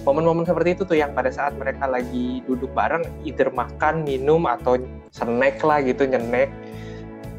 Momen-momen 0.06 0.46
seperti 0.46 0.78
itu 0.78 0.86
tuh 0.86 0.94
yang 0.94 1.10
pada 1.18 1.34
saat 1.34 1.58
mereka 1.58 1.90
lagi 1.90 2.38
duduk 2.46 2.70
bareng, 2.78 3.02
either 3.26 3.50
makan, 3.50 4.06
minum 4.06 4.46
atau 4.46 4.78
snack 5.10 5.58
lah 5.66 5.82
gitu 5.82 6.06
nyenek. 6.06 6.46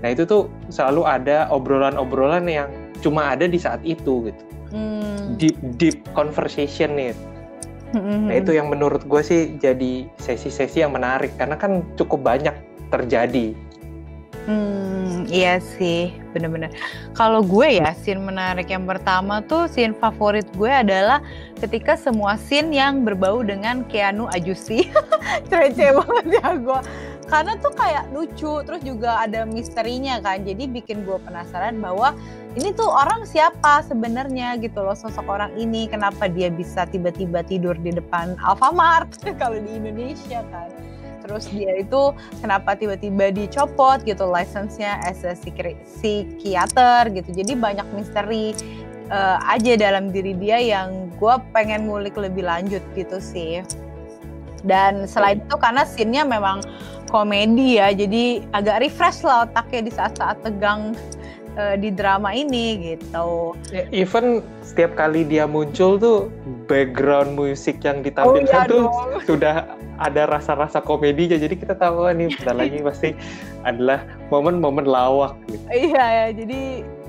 Nah 0.03 0.12
itu 0.12 0.27
tuh 0.27 0.51
selalu 0.67 1.07
ada 1.07 1.47
obrolan-obrolan 1.47 2.43
yang 2.43 2.67
cuma 3.01 3.33
ada 3.33 3.45
di 3.45 3.60
saat 3.60 3.81
itu 3.83 4.31
gitu 4.31 4.43
hmm. 4.73 5.38
deep 5.39 5.57
deep 5.77 5.97
conversation 6.17 6.95
nih 6.97 7.13
hmm. 7.95 8.31
nah 8.31 8.36
itu 8.38 8.55
yang 8.55 8.67
menurut 8.71 9.03
gue 9.05 9.21
sih 9.23 9.55
jadi 9.60 10.07
sesi-sesi 10.21 10.83
yang 10.83 10.93
menarik 10.93 11.33
karena 11.36 11.55
kan 11.55 11.86
cukup 11.95 12.23
banyak 12.23 12.53
terjadi 12.91 13.53
Hmm, 14.47 15.27
iya 15.27 15.60
sih, 15.60 16.15
bener-bener. 16.31 16.71
Kalau 17.12 17.43
gue 17.43 17.83
ya, 17.83 17.91
scene 17.91 18.23
menarik 18.23 18.71
yang 18.71 18.88
pertama 18.88 19.43
tuh 19.43 19.67
scene 19.67 19.91
favorit 19.91 20.47
gue 20.55 20.71
adalah 20.71 21.19
ketika 21.60 21.99
semua 21.99 22.39
scene 22.39 22.71
yang 22.71 23.03
berbau 23.03 23.43
dengan 23.43 23.83
Keanu 23.91 24.31
Ajusi. 24.31 24.88
Receh 25.51 25.91
banget 25.91 26.39
ya 26.39 26.55
gue 26.63 26.79
karena 27.27 27.59
tuh 27.59 27.75
kayak 27.75 28.07
lucu 28.15 28.63
terus 28.63 28.81
juga 28.87 29.19
ada 29.19 29.43
misterinya 29.43 30.23
kan. 30.23 30.47
Jadi 30.47 30.63
bikin 30.71 31.03
gue 31.03 31.19
penasaran 31.27 31.75
bahwa 31.83 32.15
ini 32.55 32.71
tuh 32.71 32.87
orang 32.87 33.27
siapa 33.27 33.83
sebenarnya 33.83 34.55
gitu 34.63 34.79
loh 34.79 34.95
sosok 34.95 35.27
orang 35.27 35.51
ini. 35.59 35.91
Kenapa 35.91 36.31
dia 36.31 36.47
bisa 36.47 36.87
tiba-tiba 36.87 37.43
tidur 37.43 37.75
di 37.75 37.91
depan 37.91 38.39
Alfamart 38.39 39.19
kalau 39.41 39.59
di 39.59 39.71
Indonesia 39.75 40.39
kan? 40.49 40.71
Terus 41.27 41.51
dia 41.51 41.83
itu 41.83 42.15
kenapa 42.39 42.79
tiba-tiba 42.79 43.35
dicopot 43.35 43.99
gitu 44.07 44.23
license-nya 44.23 45.03
as 45.03 45.27
a 45.27 45.35
psikiater 45.35 47.11
gitu. 47.11 47.29
Jadi 47.35 47.51
banyak 47.59 47.83
misteri 47.91 48.55
uh, 49.11 49.35
aja 49.43 49.75
dalam 49.75 50.15
diri 50.15 50.31
dia 50.39 50.55
yang 50.63 51.11
gue 51.19 51.35
pengen 51.51 51.91
ngulik 51.91 52.15
lebih 52.15 52.47
lanjut 52.47 52.79
gitu 52.95 53.19
sih. 53.19 53.59
Dan 54.63 55.03
selain 55.05 55.43
itu 55.43 55.55
karena 55.59 55.83
scene-nya 55.83 56.23
memang 56.23 56.63
komedi 57.07 57.79
ya 57.79 57.91
jadi 57.95 58.43
agak 58.51 58.83
refresh 58.83 59.23
lah 59.23 59.47
otaknya 59.47 59.87
di 59.87 59.91
saat-saat 59.91 60.43
tegang 60.43 60.95
uh, 61.57 61.75
di 61.75 61.89
drama 61.89 62.31
ini 62.31 62.95
gitu. 62.95 63.57
Ya, 63.73 63.89
even 63.89 64.45
setiap 64.61 64.93
kali 64.95 65.25
dia 65.25 65.49
muncul 65.49 65.97
tuh 65.97 66.29
background 66.69 67.35
musik 67.35 67.81
yang 67.81 68.05
ditampilkan 68.05 68.45
oh, 68.45 68.63
iya 68.63 68.69
tuh 68.69 68.83
dong. 68.85 69.21
sudah 69.29 69.55
ada 69.97 70.29
rasa-rasa 70.29 70.77
komedinya 70.77 71.41
jadi 71.41 71.57
kita 71.57 71.73
tahu 71.73 72.05
nih 72.13 72.29
bentar 72.37 72.53
lagi 72.53 72.77
pasti 72.87 73.09
adalah 73.65 74.05
momen-momen 74.29 74.85
lawak 74.85 75.33
gitu. 75.49 75.65
Iya 75.73 76.05
ya 76.05 76.25
jadi 76.31 76.61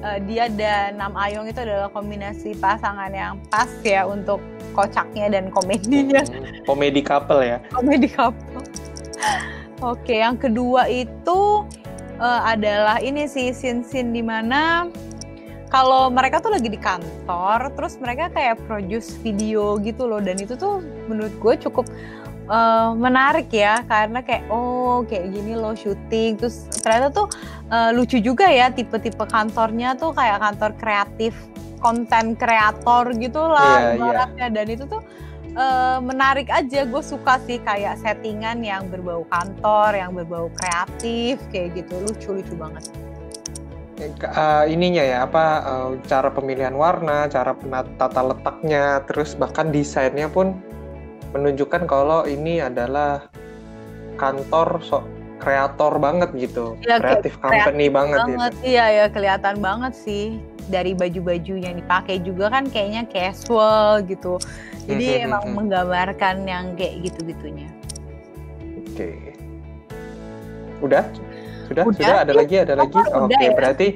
uh, 0.02 0.18
dia 0.24 0.44
dan 0.48 0.96
Nam 0.96 1.14
Ayong 1.14 1.46
itu 1.46 1.61
adalah 1.61 1.92
kombinasi 1.92 2.56
pasangan 2.56 3.12
yang 3.12 3.37
pas 3.52 3.68
ya 3.84 4.08
untuk 4.08 4.40
kocaknya 4.72 5.28
dan 5.28 5.52
komedinya. 5.52 6.24
Hmm, 6.24 6.64
komedi 6.64 7.04
couple 7.04 7.44
ya. 7.44 7.58
Komedi 7.74 8.08
couple. 8.08 8.64
Oke, 9.79 10.19
yang 10.19 10.35
kedua 10.35 10.91
itu 10.91 11.62
uh, 12.19 12.43
adalah 12.43 12.99
ini 12.99 13.31
sih 13.31 13.55
scene-scene 13.55 14.11
di 14.11 14.23
mana 14.27 14.91
kalau 15.69 16.09
mereka 16.09 16.41
tuh 16.41 16.51
lagi 16.51 16.67
di 16.67 16.81
kantor, 16.81 17.71
terus 17.77 18.01
mereka 18.01 18.33
kayak 18.33 18.59
produce 18.64 19.14
video 19.21 19.77
gitu 19.79 20.09
loh, 20.09 20.19
dan 20.19 20.41
itu 20.41 20.57
tuh 20.57 20.81
menurut 21.07 21.31
gue 21.38 21.55
cukup 21.69 21.87
uh, 22.49 22.97
menarik 22.97 23.53
ya 23.53 23.85
karena 23.87 24.25
kayak 24.25 24.49
oh 24.51 25.05
kayak 25.07 25.31
gini 25.31 25.55
loh 25.55 25.77
syuting 25.77 26.41
terus 26.41 26.67
ternyata 26.81 27.12
tuh 27.12 27.27
uh, 27.71 27.93
lucu 27.95 28.19
juga 28.19 28.49
ya 28.49 28.73
tipe-tipe 28.73 29.23
kantornya 29.29 29.95
tuh 29.95 30.17
kayak 30.17 30.41
kantor 30.43 30.73
kreatif 30.81 31.37
konten 31.79 32.35
kreator 32.35 33.14
gitu 33.14 33.38
lah 33.38 33.95
yeah, 33.95 34.27
yeah. 34.35 34.51
dan 34.51 34.67
itu 34.67 34.85
tuh 34.88 35.05
uh, 35.54 36.02
menarik 36.02 36.50
aja. 36.50 36.84
Gue 36.84 37.00
suka 37.00 37.38
sih 37.46 37.62
kayak 37.62 38.02
settingan 38.02 38.61
yang 38.61 38.90
berbau 38.90 39.22
kantor 39.30 39.94
yang 39.94 40.12
berbau 40.12 40.52
kreatif 40.58 41.38
kayak 41.54 41.78
gitu. 41.78 41.94
Lucu 42.02 42.37
lucu 42.37 42.54
banget 42.58 42.90
uh, 44.22 44.64
ininya 44.66 45.02
ya 45.02 45.18
apa 45.26 45.44
uh, 45.66 45.90
cara 46.06 46.30
pemilihan 46.30 46.74
warna 46.74 47.26
cara 47.26 47.54
tata 47.98 48.22
letaknya 48.22 49.02
terus 49.11 49.34
bahkan 49.34 49.74
desainnya 49.74 50.30
pun 50.30 50.54
menunjukkan 51.34 51.84
kalau 51.84 52.24
ini 52.24 52.62
adalah 52.62 53.28
kantor 54.16 54.80
sok 54.80 55.04
kreator 55.38 56.02
banget 56.02 56.34
gitu, 56.34 56.74
ya, 56.82 56.98
kreatif 56.98 57.38
company 57.38 57.87
banget, 57.87 58.18
banget. 58.26 58.50
gitu. 58.58 58.74
Iya 58.74 58.84
ya 58.90 59.06
kelihatan 59.06 59.62
banget 59.62 59.94
sih 59.94 60.42
dari 60.66 60.98
baju-baju 60.98 61.54
yang 61.62 61.78
dipakai 61.78 62.18
juga 62.26 62.50
kan 62.50 62.66
kayaknya 62.66 63.06
casual 63.06 64.02
gitu. 64.02 64.42
Jadi 64.88 65.05
-hmm. 65.05 65.27
emang 65.29 65.42
hmm. 65.44 65.55
menggambarkan 65.55 66.37
yang 66.48 66.64
kayak 66.74 66.94
gitu-gitunya. 67.05 67.68
Oke. 68.81 68.96
Okay. 68.96 69.20
Udah? 70.81 71.05
Sudah? 71.68 71.85
Udah? 71.85 71.96
Sudah? 72.01 72.16
Ada 72.24 72.33
lagi? 72.33 72.55
Ada 72.57 72.74
lagi? 72.74 72.96
Oke, 72.96 73.37
okay, 73.37 73.46
ya? 73.46 73.53
berarti 73.53 73.88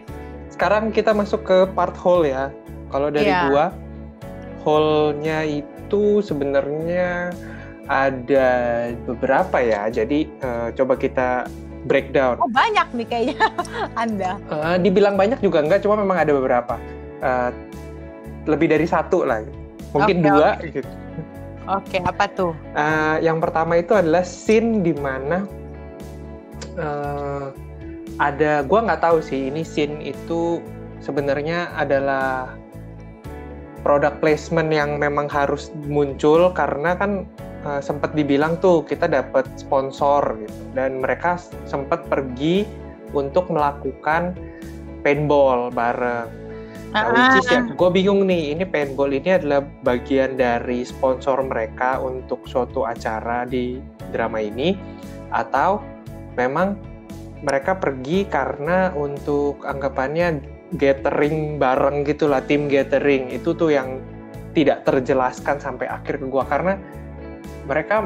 sekarang 0.52 0.92
kita 0.92 1.16
masuk 1.16 1.40
ke 1.48 1.58
part 1.72 1.96
hall 1.96 2.28
ya. 2.28 2.52
Kalau 2.92 3.08
dari 3.08 3.32
yeah. 3.32 3.48
gua, 3.48 3.64
hallnya 4.68 5.48
itu 5.48 6.20
sebenarnya 6.20 7.32
ada 7.88 8.48
beberapa 9.08 9.64
ya. 9.64 9.88
Jadi 9.88 10.28
uh, 10.44 10.68
coba 10.76 10.94
kita 11.00 11.48
breakdown. 11.88 12.36
Oh 12.38 12.52
banyak 12.52 12.86
nih 12.94 13.06
kayaknya 13.08 13.48
Anda. 14.02 14.36
Uh, 14.52 14.76
dibilang 14.76 15.16
banyak 15.16 15.40
juga 15.40 15.64
enggak, 15.64 15.82
cuma 15.82 15.96
memang 15.96 16.20
ada 16.20 16.32
beberapa. 16.36 16.76
Uh, 17.24 17.50
lebih 18.46 18.70
dari 18.70 18.84
satu 18.84 19.24
lah. 19.24 19.42
Mungkin 19.92 20.16
okay, 20.20 20.28
dua 20.28 20.48
okay. 20.56 20.68
gitu. 20.72 20.92
Oke, 21.62 21.86
okay, 21.94 22.00
apa 22.02 22.24
tuh? 22.32 22.52
Uh, 22.74 23.22
yang 23.22 23.38
pertama 23.38 23.78
itu 23.78 23.94
adalah 23.94 24.26
scene 24.26 24.82
di 24.82 24.90
mana 24.98 25.46
uh, 26.74 27.54
ada, 28.18 28.66
gue 28.66 28.78
nggak 28.82 29.02
tahu 29.02 29.22
sih 29.22 29.46
ini 29.46 29.62
scene 29.62 30.02
itu 30.02 30.58
sebenarnya 30.98 31.70
adalah 31.78 32.50
product 33.82 34.22
placement 34.22 34.70
yang 34.70 34.98
memang 34.98 35.26
harus 35.26 35.74
muncul 35.86 36.50
karena 36.54 36.94
kan 36.94 37.26
uh, 37.66 37.82
sempat 37.82 38.14
dibilang 38.14 38.58
tuh 38.62 38.86
kita 38.86 39.10
dapat 39.10 39.46
sponsor 39.58 40.38
gitu 40.38 40.62
dan 40.74 41.02
mereka 41.02 41.38
sempat 41.66 42.06
pergi 42.06 42.66
untuk 43.12 43.50
melakukan 43.50 44.34
paintball 45.02 45.70
bareng. 45.74 46.41
Nah, 46.92 47.08
which 47.08 47.40
is 47.40 47.48
ya, 47.48 47.64
gue 47.64 47.88
bingung 47.88 48.28
nih, 48.28 48.52
ini 48.52 48.68
paintball 48.68 49.16
ini 49.16 49.32
adalah 49.32 49.64
bagian 49.80 50.36
dari 50.36 50.84
sponsor 50.84 51.40
mereka 51.40 51.96
untuk 51.96 52.44
suatu 52.44 52.84
acara 52.84 53.48
di 53.48 53.80
drama 54.12 54.44
ini, 54.44 54.76
atau 55.32 55.80
memang 56.36 56.76
mereka 57.40 57.80
pergi 57.80 58.28
karena 58.28 58.92
untuk 58.92 59.64
anggapannya 59.64 60.44
gathering 60.76 61.56
bareng 61.56 62.04
gitulah, 62.04 62.44
tim 62.44 62.68
gathering. 62.68 63.32
Itu 63.32 63.56
tuh 63.56 63.72
yang 63.72 64.04
tidak 64.52 64.84
terjelaskan 64.84 65.56
sampai 65.58 65.88
akhir 65.88 66.20
ke 66.20 66.26
gue 66.28 66.44
karena 66.44 66.76
mereka 67.64 68.04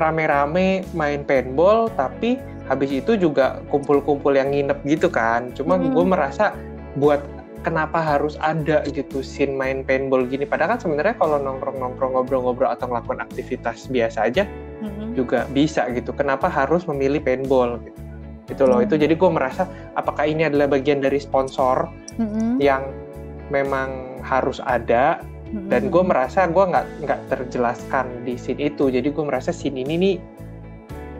rame-rame 0.00 0.82
main 0.96 1.22
paintball 1.22 1.92
tapi 1.92 2.40
habis 2.64 2.88
itu 2.88 3.20
juga 3.20 3.60
kumpul-kumpul 3.68 4.32
yang 4.32 4.48
nginep 4.50 4.80
gitu 4.88 5.12
kan. 5.12 5.52
Cuma 5.52 5.76
hmm. 5.76 5.92
gue 5.92 6.04
merasa 6.08 6.56
buat 6.96 7.20
kenapa 7.64 7.98
harus 7.98 8.36
ada 8.44 8.84
gitu 8.92 9.24
scene 9.24 9.56
main 9.56 9.82
paintball 9.82 10.28
gini 10.28 10.44
padahal 10.44 10.76
kan 10.76 10.80
sebenarnya 10.84 11.16
kalau 11.16 11.40
nongkrong-nongkrong 11.40 12.12
ngobrol-ngobrol 12.14 12.68
atau 12.68 12.86
melakukan 12.92 13.24
aktivitas 13.24 13.88
biasa 13.88 14.28
aja 14.28 14.44
hmm. 14.84 15.16
juga 15.16 15.48
bisa 15.50 15.88
gitu 15.96 16.12
kenapa 16.12 16.46
harus 16.52 16.84
memilih 16.84 17.24
paintball 17.24 17.80
gitu 17.80 18.00
itu 18.52 18.62
loh 18.68 18.84
hmm. 18.84 18.86
itu 18.86 18.94
jadi 19.00 19.14
gue 19.16 19.30
merasa 19.32 19.64
apakah 19.96 20.28
ini 20.28 20.44
adalah 20.44 20.68
bagian 20.68 21.00
dari 21.00 21.16
sponsor 21.16 21.88
hmm. 22.20 22.60
yang 22.60 22.84
memang 23.48 24.20
harus 24.20 24.60
ada 24.60 25.24
dan 25.70 25.86
gue 25.86 26.02
merasa 26.02 26.50
gue 26.50 26.64
nggak 26.66 26.86
nggak 27.06 27.20
terjelaskan 27.30 28.26
di 28.26 28.34
scene 28.34 28.58
itu 28.74 28.90
jadi 28.90 29.06
gue 29.06 29.24
merasa 29.24 29.54
scene 29.54 29.86
ini 29.86 29.94
nih 29.94 30.16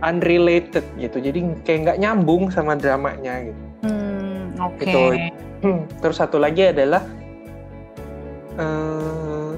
unrelated 0.03 0.83
gitu 0.99 1.23
jadi 1.23 1.39
kayak 1.63 1.79
nggak 1.87 1.99
nyambung 2.03 2.51
sama 2.51 2.75
dramanya 2.75 3.47
gitu 3.47 3.63
hmm, 3.87 4.59
oke 4.59 4.83
okay. 4.83 5.31
Gitu. 5.31 5.44
Hmm, 5.64 5.88
terus 6.05 6.20
satu 6.20 6.37
lagi 6.37 6.68
adalah 6.68 7.00
uh, 8.61 9.57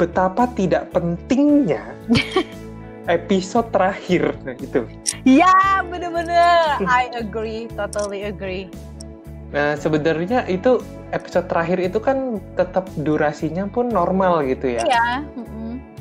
betapa 0.00 0.48
tidak 0.56 0.88
pentingnya 0.88 1.92
episode 3.16 3.68
terakhir 3.76 4.32
nah, 4.40 4.56
gitu 4.56 4.88
ya 5.28 5.84
bener-bener 5.84 6.80
I 6.88 7.12
agree 7.12 7.68
totally 7.76 8.24
agree 8.24 8.72
Nah, 9.54 9.78
sebenarnya 9.78 10.42
itu 10.50 10.82
episode 11.14 11.46
terakhir 11.46 11.78
itu 11.78 12.02
kan 12.02 12.42
tetap 12.58 12.90
durasinya 12.98 13.70
pun 13.70 13.88
normal 13.88 14.42
gitu 14.42 14.74
ya. 14.74 14.82
Iya. 14.82 15.22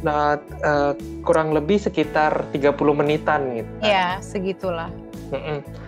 Nah, 0.02 0.42
uh, 0.66 0.98
kurang 1.22 1.54
lebih 1.54 1.78
sekitar 1.78 2.50
30 2.52 2.74
menitan 2.98 3.54
gitu. 3.54 3.72
Iya, 3.86 4.18
segitulah. 4.20 4.90
Mm 5.30 5.85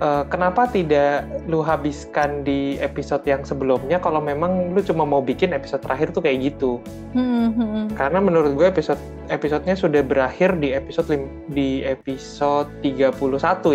Uh, 0.00 0.24
kenapa 0.32 0.64
tidak 0.64 1.28
lu 1.44 1.60
habiskan 1.60 2.40
di 2.40 2.80
episode 2.80 3.20
yang 3.28 3.44
sebelumnya 3.44 4.00
kalau 4.00 4.16
memang 4.16 4.72
lu 4.72 4.80
cuma 4.80 5.04
mau 5.04 5.20
bikin 5.20 5.52
episode 5.52 5.84
terakhir 5.84 6.16
tuh 6.16 6.24
kayak 6.24 6.40
gitu? 6.40 6.80
Hmm, 7.12 7.92
Karena 7.92 8.16
menurut 8.16 8.56
gue 8.56 8.64
episode 8.64 8.96
episodenya 9.28 9.76
sudah 9.76 10.00
berakhir 10.00 10.56
di 10.56 10.72
episode 10.72 11.20
di 11.52 11.84
episode 11.84 12.72
31 12.80 13.12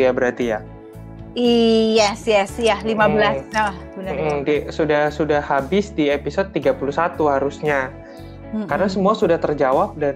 ya 0.02 0.10
berarti 0.10 0.46
ya. 0.50 0.60
Yes, 1.38 2.26
yes, 2.26 2.58
ya 2.58 2.82
15. 2.82 2.90
Hmm. 2.90 3.62
Oh, 3.62 3.76
benar. 4.00 4.14
Hmm, 4.18 4.40
di, 4.48 4.56
sudah 4.74 5.14
sudah 5.14 5.46
habis 5.46 5.94
di 5.94 6.10
episode 6.10 6.50
31 6.58 6.82
harusnya. 7.28 7.94
Hmm. 8.50 8.66
Karena 8.66 8.90
semua 8.90 9.14
sudah 9.14 9.38
terjawab 9.38 9.94
dan 10.00 10.16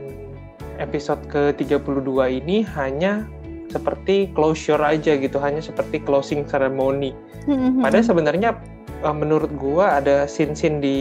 episode 0.79 1.19
ke-32 1.27 2.39
ini 2.39 2.63
hanya 2.63 3.27
seperti 3.69 4.33
closure 4.33 4.81
aja 4.81 5.15
gitu, 5.15 5.37
hanya 5.39 5.61
seperti 5.61 6.01
closing 6.01 6.43
ceremony. 6.45 7.13
Hmm. 7.45 7.81
Padahal 7.81 8.05
sebenarnya 8.05 8.57
eh, 9.05 9.15
menurut 9.15 9.49
gua 9.55 10.01
ada 10.01 10.25
scene-scene 10.25 10.77
di 10.81 10.97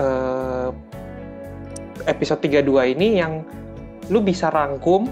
uh, 0.00 0.72
episode 2.08 2.40
32 2.42 2.96
ini 2.96 3.20
yang 3.20 3.44
lu 4.08 4.24
bisa 4.24 4.48
rangkum 4.50 5.06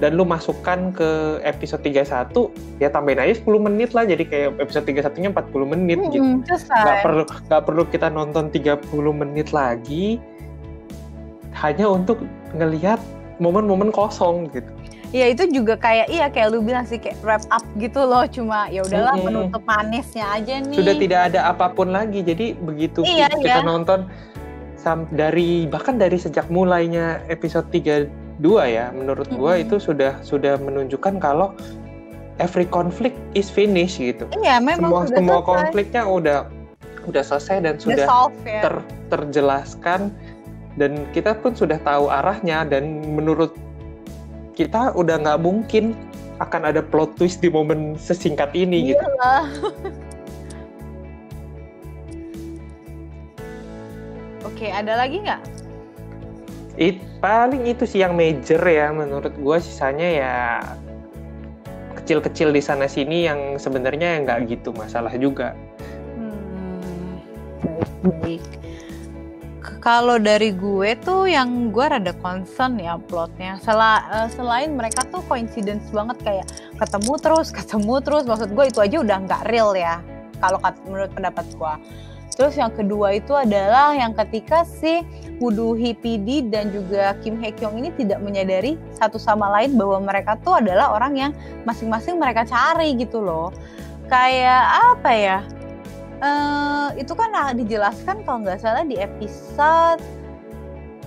dan 0.00 0.16
lu 0.16 0.24
masukkan 0.24 0.90
ke 0.96 1.38
episode 1.44 1.84
31 1.84 2.32
ya 2.80 2.88
tambahin 2.88 3.20
aja 3.20 3.36
10 3.44 3.68
menit 3.68 3.92
lah 3.92 4.08
jadi 4.08 4.24
kayak 4.24 4.48
episode 4.56 4.88
31 4.88 5.20
nya 5.20 5.28
40 5.36 5.72
menit 5.76 5.98
hmm, 6.00 6.10
gitu 6.10 6.28
nggak 6.48 6.98
perlu 7.04 7.24
nggak 7.28 7.62
perlu 7.68 7.82
kita 7.92 8.08
nonton 8.08 8.48
30 8.48 8.80
menit 9.12 9.52
lagi 9.52 10.16
hanya 11.52 11.84
untuk 11.92 12.24
ngelihat 12.56 12.98
momen-momen 13.44 13.92
kosong 13.92 14.48
gitu 14.56 14.72
Iya 15.10 15.26
itu 15.34 15.42
juga 15.50 15.74
kayak 15.74 16.06
iya 16.06 16.30
kayak 16.30 16.54
lu 16.54 16.62
bilang 16.62 16.86
sih 16.86 17.02
kayak 17.02 17.18
wrap 17.26 17.42
up 17.50 17.66
gitu 17.82 17.98
loh 18.06 18.22
cuma 18.30 18.70
ya 18.70 18.86
udahlah 18.86 19.18
hmm. 19.18 19.26
menutup 19.26 19.62
manisnya 19.66 20.22
aja 20.30 20.62
nih. 20.62 20.76
Sudah 20.78 20.94
tidak 20.94 21.20
ada 21.34 21.40
apa 21.50 21.66
pun 21.74 21.90
lagi 21.90 22.22
jadi 22.22 22.54
begitu 22.54 23.02
iya, 23.02 23.26
kita 23.26 23.60
iya. 23.60 23.66
nonton 23.66 24.06
dari 25.12 25.66
bahkan 25.66 25.98
dari 25.98 26.16
sejak 26.16 26.46
mulainya 26.48 27.20
episode 27.26 27.68
3 27.68 28.08
dua 28.40 28.64
ya 28.64 28.88
menurut 28.96 29.28
mm 29.28 29.36
-hmm. 29.36 29.42
gua 29.42 29.52
itu 29.60 29.76
sudah 29.76 30.16
sudah 30.24 30.56
menunjukkan 30.56 31.20
kalau 31.20 31.52
every 32.40 32.64
conflict 32.64 33.18
is 33.36 33.52
finished 33.52 34.00
gitu. 34.00 34.24
Iya, 34.40 34.58
memang 34.58 34.88
semua 34.88 35.02
semua 35.12 35.38
selesai. 35.38 35.50
konfliknya 35.52 36.02
udah 36.08 36.38
udah 37.08 37.22
selesai 37.24 37.56
dan 37.64 37.74
sudah 37.76 38.06
solve, 38.08 38.36
ya. 38.48 38.62
ter, 38.64 38.74
terjelaskan 39.12 40.14
dan 40.80 41.04
kita 41.12 41.36
pun 41.36 41.52
sudah 41.52 41.76
tahu 41.84 42.08
arahnya 42.08 42.64
dan 42.64 43.04
menurut 43.04 43.52
kita 44.54 44.92
udah 44.94 45.16
nggak 45.20 45.40
mungkin 45.40 45.94
akan 46.40 46.72
ada 46.72 46.80
plot 46.80 47.20
twist 47.20 47.44
di 47.44 47.52
momen 47.52 47.94
sesingkat 48.00 48.50
ini 48.56 48.96
gitu. 48.96 49.04
Iyalah. 49.04 49.44
gitu. 49.52 49.68
Oke, 54.48 54.72
ada 54.72 54.96
lagi 54.96 55.20
nggak? 55.20 55.40
It, 56.80 56.96
paling 57.20 57.68
itu 57.68 57.84
sih 57.84 58.00
yang 58.00 58.16
major 58.16 58.60
ya 58.64 58.88
menurut 58.88 59.36
gue 59.36 59.56
sisanya 59.60 60.08
ya 60.08 60.34
kecil-kecil 62.00 62.56
di 62.56 62.62
sana 62.64 62.88
sini 62.88 63.28
yang 63.28 63.60
sebenarnya 63.60 64.24
nggak 64.24 64.48
gitu 64.48 64.72
masalah 64.72 65.12
juga. 65.20 65.52
Hmm, 66.16 67.20
baik 68.00 68.40
baik. 68.40 68.44
Kalau 69.80 70.20
dari 70.20 70.52
gue 70.52 70.92
tuh 71.00 71.24
yang 71.24 71.72
gue 71.72 71.86
rada 71.88 72.12
concern 72.20 72.76
ya 72.76 73.00
plotnya. 73.00 73.56
Sel 73.64 73.80
uh, 73.80 74.28
selain 74.28 74.76
mereka 74.76 75.08
tuh 75.08 75.24
coincidence 75.24 75.88
banget 75.88 76.20
kayak 76.20 76.46
ketemu 76.76 77.16
terus, 77.16 77.48
ketemu 77.48 77.94
terus. 78.04 78.28
Maksud 78.28 78.52
gue 78.52 78.64
itu 78.68 78.76
aja 78.84 78.96
udah 79.00 79.16
nggak 79.24 79.42
real 79.48 79.72
ya. 79.72 80.04
Kalau 80.36 80.60
menurut 80.84 81.08
pendapat 81.16 81.48
gue. 81.56 81.74
Terus 82.36 82.60
yang 82.60 82.72
kedua 82.76 83.16
itu 83.16 83.32
adalah 83.32 83.96
yang 83.96 84.12
ketika 84.12 84.68
si 84.68 85.00
Woo 85.40 85.72
PD 85.76 86.52
dan 86.52 86.68
juga 86.72 87.16
Kim 87.24 87.40
Hye 87.40 87.56
Kyung 87.56 87.80
ini 87.80 87.88
tidak 87.96 88.20
menyadari 88.20 88.76
satu 89.00 89.16
sama 89.16 89.48
lain 89.48 89.80
bahwa 89.80 90.04
mereka 90.04 90.36
tuh 90.44 90.60
adalah 90.60 90.92
orang 90.92 91.16
yang 91.16 91.32
masing-masing 91.64 92.20
mereka 92.20 92.44
cari 92.44 92.96
gitu 93.00 93.24
loh. 93.24 93.48
Kayak 94.12 94.60
apa 94.96 95.10
ya? 95.12 95.38
Uh, 96.20 96.92
itu 97.00 97.16
kan 97.16 97.32
dijelaskan 97.56 98.20
kalau 98.28 98.44
nggak 98.44 98.60
salah 98.60 98.84
di 98.84 99.00
episode 99.00 100.04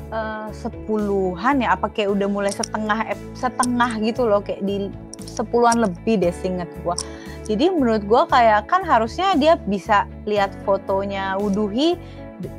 uh, 0.09 0.49
sepuluhan 0.49 1.61
ya 1.61 1.77
apa 1.77 1.85
kayak 1.93 2.17
udah 2.17 2.25
mulai 2.25 2.49
setengah 2.49 3.13
setengah 3.37 4.01
gitu 4.01 4.25
loh 4.25 4.41
kayak 4.41 4.65
di 4.65 4.89
sepuluhan 5.21 5.85
lebih 5.85 6.17
deh 6.17 6.33
singkat 6.33 6.65
gua. 6.81 6.97
Jadi 7.45 7.69
menurut 7.69 8.01
gua 8.09 8.25
kayak 8.25 8.65
kan 8.65 8.81
harusnya 8.81 9.37
dia 9.37 9.53
bisa 9.69 10.09
lihat 10.25 10.49
fotonya 10.65 11.37
Wuduhi 11.37 11.93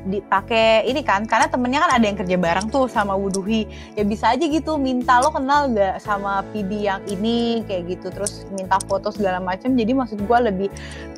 dipakai 0.09 0.89
ini 0.89 1.05
kan 1.05 1.25
karena 1.29 1.47
temennya 1.49 1.85
kan 1.85 1.93
ada 1.97 2.05
yang 2.05 2.19
kerja 2.19 2.37
bareng 2.37 2.67
tuh 2.73 2.89
sama 2.91 3.15
Wuduhi. 3.15 3.69
Ya 3.95 4.03
bisa 4.03 4.33
aja 4.33 4.45
gitu 4.45 4.77
minta 4.81 5.21
lo 5.21 5.31
kenal 5.31 5.71
gak 5.73 6.03
sama 6.03 6.43
PD 6.51 6.89
yang 6.89 7.01
ini 7.07 7.63
kayak 7.69 7.97
gitu. 7.99 8.11
Terus 8.11 8.49
minta 8.53 8.81
foto 8.85 9.13
segala 9.15 9.39
macam. 9.39 9.77
Jadi 9.77 9.93
maksud 9.93 10.19
gue 10.25 10.39
lebih 10.41 10.69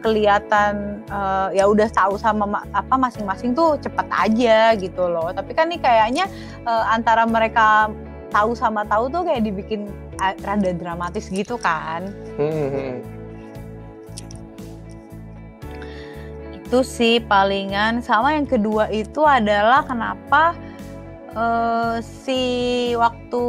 kelihatan 0.03 1.03
uh, 1.11 1.49
ya 1.55 1.67
udah 1.67 1.89
tahu 1.91 2.19
sama 2.21 2.45
ma 2.47 2.61
apa 2.75 2.95
masing-masing 2.95 3.57
tuh 3.57 3.81
cepet 3.81 4.07
aja 4.11 4.75
gitu 4.77 5.07
loh. 5.07 5.31
Tapi 5.33 5.51
kan 5.57 5.71
nih 5.71 5.81
kayaknya 5.81 6.25
uh, 6.67 6.85
antara 6.93 7.25
mereka 7.25 7.91
tahu 8.31 8.53
sama 8.59 8.85
tahu 8.85 9.09
tuh 9.09 9.23
kayak 9.25 9.47
dibikin 9.47 9.89
uh, 10.21 10.35
rada 10.45 10.75
dramatis 10.75 11.31
gitu 11.33 11.57
kan. 11.57 12.11
Hmm. 12.37 13.16
Itu 16.67 16.83
sih 16.83 17.23
palingan. 17.23 18.03
Sama 18.03 18.35
yang 18.35 18.51
kedua 18.51 18.91
itu 18.91 19.23
adalah 19.23 19.87
kenapa 19.87 20.59
uh, 21.39 22.03
si 22.03 22.91
waktu 22.99 23.45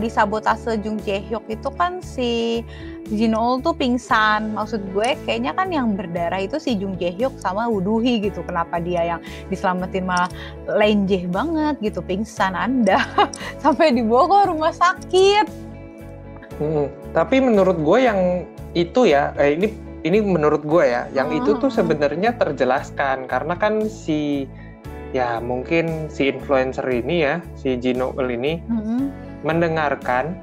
di 0.00 0.08
sabotase 0.08 0.80
Jung 0.80 0.96
Jae 1.04 1.20
Hyuk 1.20 1.44
itu 1.52 1.68
kan 1.76 2.00
si 2.00 2.64
Jinol 3.12 3.60
tuh 3.60 3.76
pingsan. 3.76 4.56
Maksud 4.56 4.88
gue 4.96 5.20
kayaknya 5.28 5.52
kan 5.52 5.68
yang 5.68 5.92
berdarah 6.00 6.40
itu 6.40 6.56
si 6.56 6.72
Jung 6.80 6.96
Jae 6.96 7.12
Hyuk 7.12 7.36
sama 7.36 7.68
Wuduhi 7.68 8.24
gitu. 8.24 8.40
Kenapa 8.40 8.80
dia 8.80 9.04
yang 9.04 9.20
diselamatin 9.52 10.08
malah 10.08 10.32
lenjeh 10.64 11.28
banget 11.28 11.76
gitu 11.84 12.00
pingsan 12.00 12.56
anda. 12.56 13.04
Sampai 13.62 13.92
dibawa 13.92 14.48
ke 14.48 14.48
rumah 14.48 14.72
sakit. 14.72 15.46
Hmm, 16.56 16.88
tapi 17.12 17.36
menurut 17.36 17.76
gue 17.76 17.98
yang 18.00 18.48
itu 18.72 19.04
ya 19.04 19.36
eh, 19.36 19.60
ini 19.60 19.91
ini 20.02 20.18
menurut 20.18 20.66
gue 20.66 20.84
ya, 20.86 21.06
yang 21.14 21.30
hmm. 21.30 21.38
itu 21.42 21.50
tuh 21.62 21.70
hmm. 21.70 21.78
sebenarnya 21.78 22.30
terjelaskan 22.34 23.30
karena 23.30 23.54
kan 23.54 23.86
si 23.86 24.50
ya 25.14 25.38
mungkin 25.38 26.10
si 26.10 26.26
influencer 26.26 26.84
ini 26.90 27.22
ya, 27.22 27.34
si 27.54 27.78
Gino 27.78 28.10
ini 28.18 28.58
hmm. 28.58 29.02
mendengarkan 29.46 30.34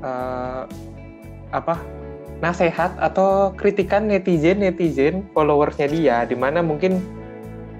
uh, 0.00 0.64
apa 1.52 1.76
nasehat 2.40 2.96
atau 2.98 3.52
kritikan 3.54 4.08
netizen 4.08 4.64
netizen 4.64 5.28
followersnya 5.36 5.88
dia, 5.92 6.16
di 6.24 6.36
mana 6.36 6.64
mungkin 6.64 7.00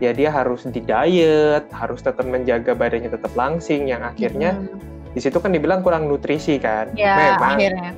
ya 0.04 0.12
dia 0.12 0.28
harus 0.28 0.68
di 0.68 0.84
diet, 0.84 1.64
harus 1.72 2.04
tetap 2.04 2.28
menjaga 2.28 2.76
badannya 2.76 3.08
tetap 3.08 3.32
langsing, 3.32 3.88
yang 3.88 4.04
akhirnya 4.04 4.52
hmm. 4.52 5.16
di 5.16 5.20
situ 5.22 5.40
kan 5.40 5.48
dibilang 5.48 5.80
kurang 5.80 6.12
nutrisi 6.12 6.60
kan. 6.60 6.92
Ya, 6.92 7.36
Memang 7.40 7.56
akhirnya. 7.56 7.90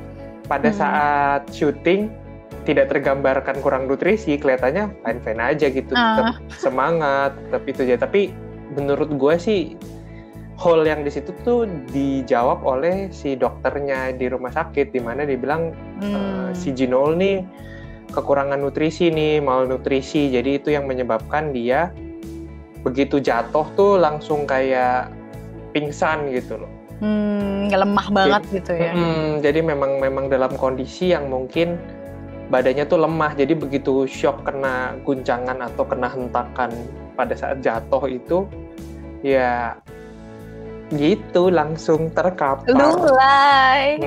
pada 0.46 0.70
hmm. 0.70 0.79
saat 0.79 1.42
syuting 1.51 2.26
tidak 2.67 2.91
tergambarkan 2.91 3.63
kurang 3.63 3.87
nutrisi 3.87 4.35
kelihatannya 4.37 4.91
fine 5.07 5.21
fine 5.23 5.41
aja 5.41 5.67
gitu 5.71 5.95
uh. 5.95 6.19
tetap 6.19 6.37
semangat 6.59 7.33
tetap 7.49 7.63
itu 7.65 7.81
aja 7.87 7.97
tapi 8.03 8.35
menurut 8.75 9.15
gue 9.15 9.35
sih 9.39 9.61
hole 10.57 10.89
yang 10.89 11.05
di 11.05 11.13
situ 11.13 11.31
tuh 11.45 11.69
dijawab 11.93 12.65
oleh 12.65 13.13
si 13.13 13.37
dokternya 13.37 14.17
di 14.17 14.27
rumah 14.27 14.51
sakit 14.51 14.91
di 14.91 15.01
mana 15.01 15.23
dibilang 15.29 15.71
hmm. 16.03 16.15
uh, 16.17 16.51
si 16.57 16.73
Jinol 16.75 17.15
nih 17.15 17.45
kekurangan 18.11 18.59
nutrisi 18.59 19.13
nih 19.13 19.45
malnutrisi 19.45 20.33
jadi 20.33 20.57
itu 20.57 20.73
yang 20.73 20.89
menyebabkan 20.89 21.53
dia 21.53 21.93
begitu 22.81 23.21
jatuh 23.21 23.67
tuh 23.77 24.01
langsung 24.01 24.49
kayak 24.49 25.13
pingsan 25.77 26.33
gitu 26.33 26.57
loh 26.57 26.71
hmm, 27.05 27.69
lemah 27.69 28.09
banget 28.09 28.43
jadi, 28.49 28.57
gitu 28.57 28.73
ya 28.73 28.93
hmm, 28.97 29.29
jadi 29.45 29.61
memang 29.61 30.01
memang 30.01 30.33
dalam 30.33 30.55
kondisi 30.57 31.13
yang 31.13 31.29
mungkin 31.29 31.77
badannya 32.47 32.87
tuh 32.87 33.03
lemah 33.03 33.35
jadi 33.35 33.59
begitu 33.59 34.07
shock 34.07 34.47
kena 34.47 34.95
guncangan 35.03 35.59
atau 35.67 35.83
kena 35.83 36.07
hentakan 36.07 36.71
pada 37.19 37.35
saat 37.35 37.59
jatuh 37.59 38.07
itu 38.07 38.47
ya 39.27 39.75
gitu 40.95 41.51
langsung 41.51 42.15
terkapar. 42.15 42.71
Lulai. 42.71 43.99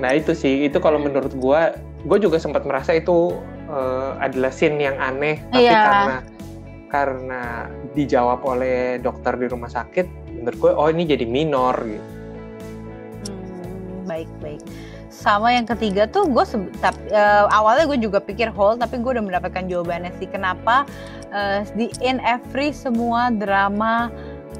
Nah 0.00 0.10
itu 0.16 0.32
sih 0.32 0.64
itu 0.64 0.80
kalau 0.80 0.96
menurut 0.96 1.36
gue, 1.36 1.60
gue 2.08 2.18
juga 2.24 2.40
sempat 2.40 2.64
merasa 2.64 2.96
itu 2.96 3.36
uh, 3.68 4.16
adalah 4.16 4.48
scene 4.48 4.80
yang 4.80 4.96
aneh, 4.96 5.44
tapi 5.52 5.68
yeah. 5.68 5.84
karena 5.84 6.16
karena 6.90 7.42
dijawab 7.92 8.40
oleh 8.48 8.96
dokter 8.96 9.36
di 9.36 9.46
rumah 9.52 9.68
sakit, 9.68 10.40
menurut 10.40 10.56
gue 10.56 10.72
oh 10.72 10.88
ini 10.88 11.04
jadi 11.04 11.28
minor 11.28 11.76
gitu. 11.84 12.08
Hmm, 13.28 14.08
baik 14.08 14.30
baik 14.40 14.64
sama 15.20 15.52
yang 15.52 15.68
ketiga 15.68 16.08
tuh 16.08 16.24
gue 16.24 16.40
uh, 16.40 17.44
awalnya 17.52 17.84
gue 17.84 18.00
juga 18.00 18.18
pikir 18.24 18.48
hold 18.48 18.80
tapi 18.80 18.96
gue 18.96 19.20
udah 19.20 19.24
mendapatkan 19.24 19.68
jawabannya 19.68 20.16
sih. 20.16 20.24
Kenapa 20.24 20.88
uh, 21.28 21.60
di 21.76 21.92
in 22.00 22.16
every 22.24 22.72
semua 22.72 23.28
drama 23.28 24.08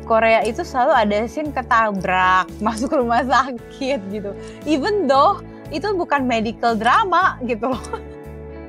Korea 0.04 0.44
itu 0.44 0.60
selalu 0.60 0.92
ada 0.92 1.16
scene 1.24 1.48
ketabrak 1.48 2.44
masuk 2.66 2.92
rumah 2.92 3.24
sakit 3.24 4.00
gitu. 4.12 4.36
Even 4.68 5.08
though 5.08 5.40
itu 5.72 5.88
bukan 5.96 6.28
medical 6.28 6.76
drama 6.76 7.40
gitu 7.48 7.72
loh. 7.72 7.84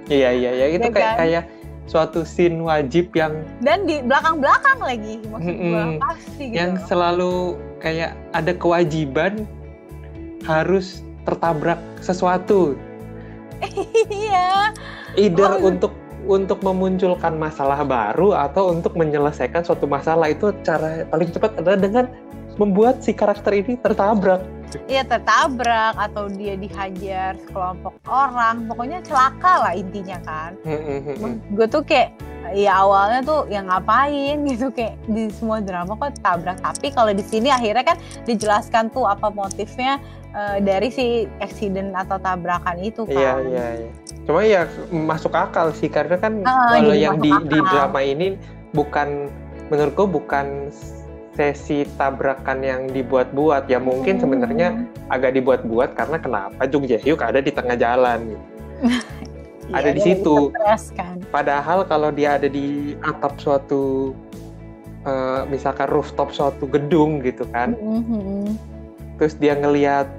Iya 0.08 0.32
iya 0.32 0.52
iya. 0.56 0.66
Itu 0.80 0.88
ya 0.88 0.96
kayak 0.96 1.12
kan? 1.12 1.20
kayak 1.20 1.44
suatu 1.92 2.24
scene 2.24 2.64
wajib 2.64 3.12
yang 3.12 3.44
dan 3.60 3.84
di 3.84 4.00
belakang-belakang 4.06 4.80
lagi 4.80 5.20
maksud 5.28 5.56
gue 5.60 5.84
pasti 6.00 6.44
gitu 6.48 6.56
yang 6.56 6.72
selalu 6.88 7.60
kayak 7.84 8.16
ada 8.32 8.54
kewajiban 8.56 9.44
harus 10.48 11.04
tertabrak 11.28 11.80
sesuatu. 12.02 12.76
Iya. 14.10 14.74
Either 15.20 15.62
oh. 15.62 15.70
untuk 15.70 15.94
untuk 16.26 16.62
memunculkan 16.62 17.38
masalah 17.38 17.82
baru 17.82 18.38
atau 18.38 18.74
untuk 18.74 18.94
menyelesaikan 18.94 19.66
suatu 19.66 19.90
masalah 19.90 20.30
itu 20.30 20.54
cara 20.62 21.06
paling 21.10 21.30
cepat 21.34 21.58
adalah 21.58 21.80
dengan 21.82 22.06
membuat 22.60 23.04
si 23.04 23.16
karakter 23.16 23.54
ini 23.56 23.78
tertabrak. 23.80 24.42
Iya 24.88 25.04
tertabrak 25.04 26.00
atau 26.00 26.32
dia 26.32 26.56
dihajar 26.56 27.36
sekelompok 27.44 27.92
orang, 28.08 28.72
pokoknya 28.72 29.04
celaka 29.04 29.68
lah 29.68 29.74
intinya 29.76 30.18
kan. 30.24 30.56
Gue 31.52 31.68
tuh 31.68 31.84
kayak 31.84 32.16
ya 32.56 32.84
awalnya 32.84 33.22
tuh 33.24 33.48
yang 33.48 33.70
ngapain 33.70 34.44
gitu 34.48 34.74
kayak 34.74 34.98
di 35.08 35.30
semua 35.32 35.62
drama 35.62 35.94
kok 35.96 36.20
tabrak 36.20 36.58
tapi 36.60 36.90
kalau 36.92 37.14
di 37.14 37.24
sini 37.24 37.54
akhirnya 37.54 37.96
kan 37.96 37.98
dijelaskan 38.28 38.92
tuh 38.92 39.08
apa 39.08 39.30
motifnya 39.32 40.02
uh, 40.36 40.58
dari 40.60 40.90
si 40.92 41.30
accident 41.40 41.96
atau 41.96 42.20
tabrakan 42.20 42.82
itu 42.82 43.08
iya, 43.08 43.38
kan. 43.38 43.46
Iya, 43.46 43.48
iya, 43.48 43.68
iya. 43.86 43.92
Cuma 44.26 44.42
ya 44.46 44.62
masuk 44.90 45.34
akal 45.34 45.74
sih 45.78 45.88
karena 45.88 46.18
kan 46.20 46.44
uh, 46.44 46.78
kalau 46.82 46.96
yang 46.96 47.18
di, 47.22 47.32
di 47.48 47.60
drama 47.72 48.00
ini 48.04 48.36
bukan 48.76 49.32
menurutku 49.72 50.08
bukan 50.08 50.72
sesi 51.32 51.88
tabrakan 51.96 52.60
yang 52.60 52.82
dibuat-buat 52.92 53.72
ya 53.72 53.80
mungkin 53.80 54.20
hmm. 54.20 54.24
sebenarnya 54.24 54.68
agak 55.08 55.40
dibuat-buat 55.40 55.96
karena 55.96 56.18
kenapa 56.20 56.62
Jung 56.68 56.84
Jae 56.84 57.00
Hyuk 57.00 57.24
ada 57.24 57.40
di 57.40 57.52
tengah 57.56 57.80
jalan 57.80 58.36
gitu. 58.36 58.46
ada 59.78 59.90
di 59.96 60.02
situ. 60.04 60.52
kan. 60.96 61.24
Padahal 61.32 61.88
kalau 61.88 62.12
dia 62.12 62.36
ada 62.36 62.52
di 62.52 63.00
atap 63.00 63.40
suatu 63.40 64.12
uh, 65.08 65.48
misalkan 65.48 65.88
rooftop 65.88 66.36
suatu 66.36 66.68
gedung 66.68 67.24
gitu 67.24 67.48
kan. 67.56 67.80
Mm 67.80 68.02
-hmm. 68.04 68.44
Terus 69.16 69.40
dia 69.40 69.56
ngelihat 69.56 70.12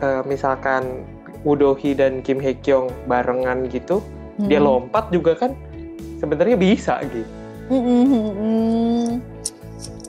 uh, 0.00 0.24
misalkan 0.24 1.04
Udohi 1.46 1.94
dan 1.94 2.24
Kim 2.24 2.42
Hye 2.42 2.58
Kyung 2.58 2.90
barengan 3.06 3.70
gitu, 3.70 4.02
hmm. 4.40 4.50
dia 4.50 4.58
lompat 4.58 5.14
juga 5.14 5.38
kan 5.38 5.54
sebenarnya 6.18 6.58
bisa 6.58 6.98
gitu. 7.06 7.30
Hmm. 7.70 9.22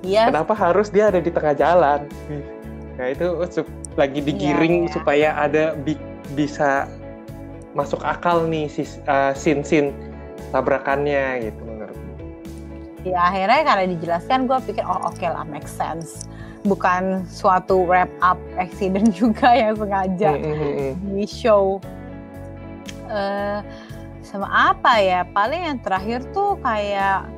Yes. 0.06 0.30
Kenapa 0.30 0.54
harus 0.54 0.94
dia 0.94 1.10
ada 1.10 1.22
di 1.22 1.32
tengah 1.34 1.54
jalan? 1.58 2.06
Nah 2.98 3.08
itu 3.14 3.26
lagi 3.98 4.20
digiring 4.22 4.76
yeah, 4.76 4.86
yeah. 4.86 4.94
supaya 4.94 5.28
ada 5.38 5.64
bi 5.74 5.98
bisa 6.38 6.86
masuk 7.78 8.02
akal 8.02 8.46
nih 8.50 8.66
si 8.70 8.86
uh, 9.06 9.34
scene-scene 9.38 9.94
tabrakannya 10.50 11.50
gitu 11.50 11.62
menurut. 11.62 11.98
ya 13.06 13.30
akhirnya 13.30 13.62
karena 13.64 13.86
dijelaskan 13.94 14.40
gue 14.50 14.60
pikir 14.66 14.84
oh 14.84 14.98
oke 15.06 15.16
okay 15.16 15.30
lah 15.30 15.46
make 15.46 15.70
sense 15.70 16.26
bukan 16.66 17.22
suatu 17.30 17.86
wrap 17.86 18.10
up 18.20 18.42
accident 18.58 19.14
juga 19.22 19.54
yang 19.54 19.78
sengaja 19.78 20.36
Mm, 20.36 20.42
mm, 20.42 20.74
mm. 20.74 20.94
di 21.16 21.26
show 21.30 21.78
eh 23.08 23.62
sama 24.26 24.76
apa 24.76 25.00
ya 25.00 25.24
paling 25.32 25.62
yang 25.64 25.80
terakhir 25.80 26.20
tuh 26.36 26.60
kayak 26.60 27.30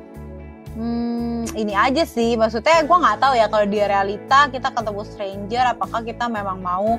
hmm, 0.72 1.50
ini 1.52 1.72
aja 1.72 2.02
sih. 2.02 2.34
Maksudnya 2.34 2.82
gue 2.82 2.96
nggak 2.96 3.18
tahu 3.18 3.34
ya 3.34 3.46
kalau 3.46 3.64
di 3.64 3.78
realita 3.78 4.46
kita 4.46 4.68
ketemu 4.70 5.02
stranger 5.02 5.64
apakah 5.68 6.00
kita 6.00 6.24
memang 6.26 6.58
mau 6.58 6.96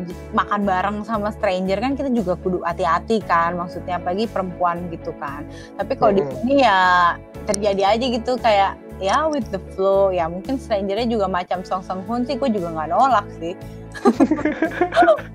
j- 0.00 0.16
makan 0.30 0.60
bareng 0.62 0.96
sama 1.02 1.30
stranger? 1.30 1.76
Kan 1.76 1.94
kita 1.94 2.08
juga 2.08 2.34
kudu 2.36 2.60
hati-hati 2.60 3.22
kan 3.22 3.54
maksudnya 3.54 3.96
apalagi 3.96 4.26
perempuan 4.26 4.88
gitu 4.88 5.14
kan. 5.16 5.46
Tapi 5.74 5.92
kalau 5.94 6.12
di 6.12 6.22
sini 6.32 6.60
ya 6.60 7.14
terjadi 7.44 7.82
aja 7.90 8.06
gitu 8.06 8.32
kayak 8.36 8.72
ya 8.98 9.24
with 9.24 9.46
the 9.48 9.60
flow. 9.72 10.10
Ya 10.10 10.26
mungkin 10.26 10.56
strangernya 10.56 11.06
juga 11.06 11.26
macam 11.26 11.62
Song 11.62 11.80
Sung 11.80 12.02
Hoon 12.04 12.24
sih 12.24 12.34
gue 12.34 12.48
juga 12.48 12.72
nggak 12.72 12.88
nolak 12.88 13.26
sih. 13.36 13.54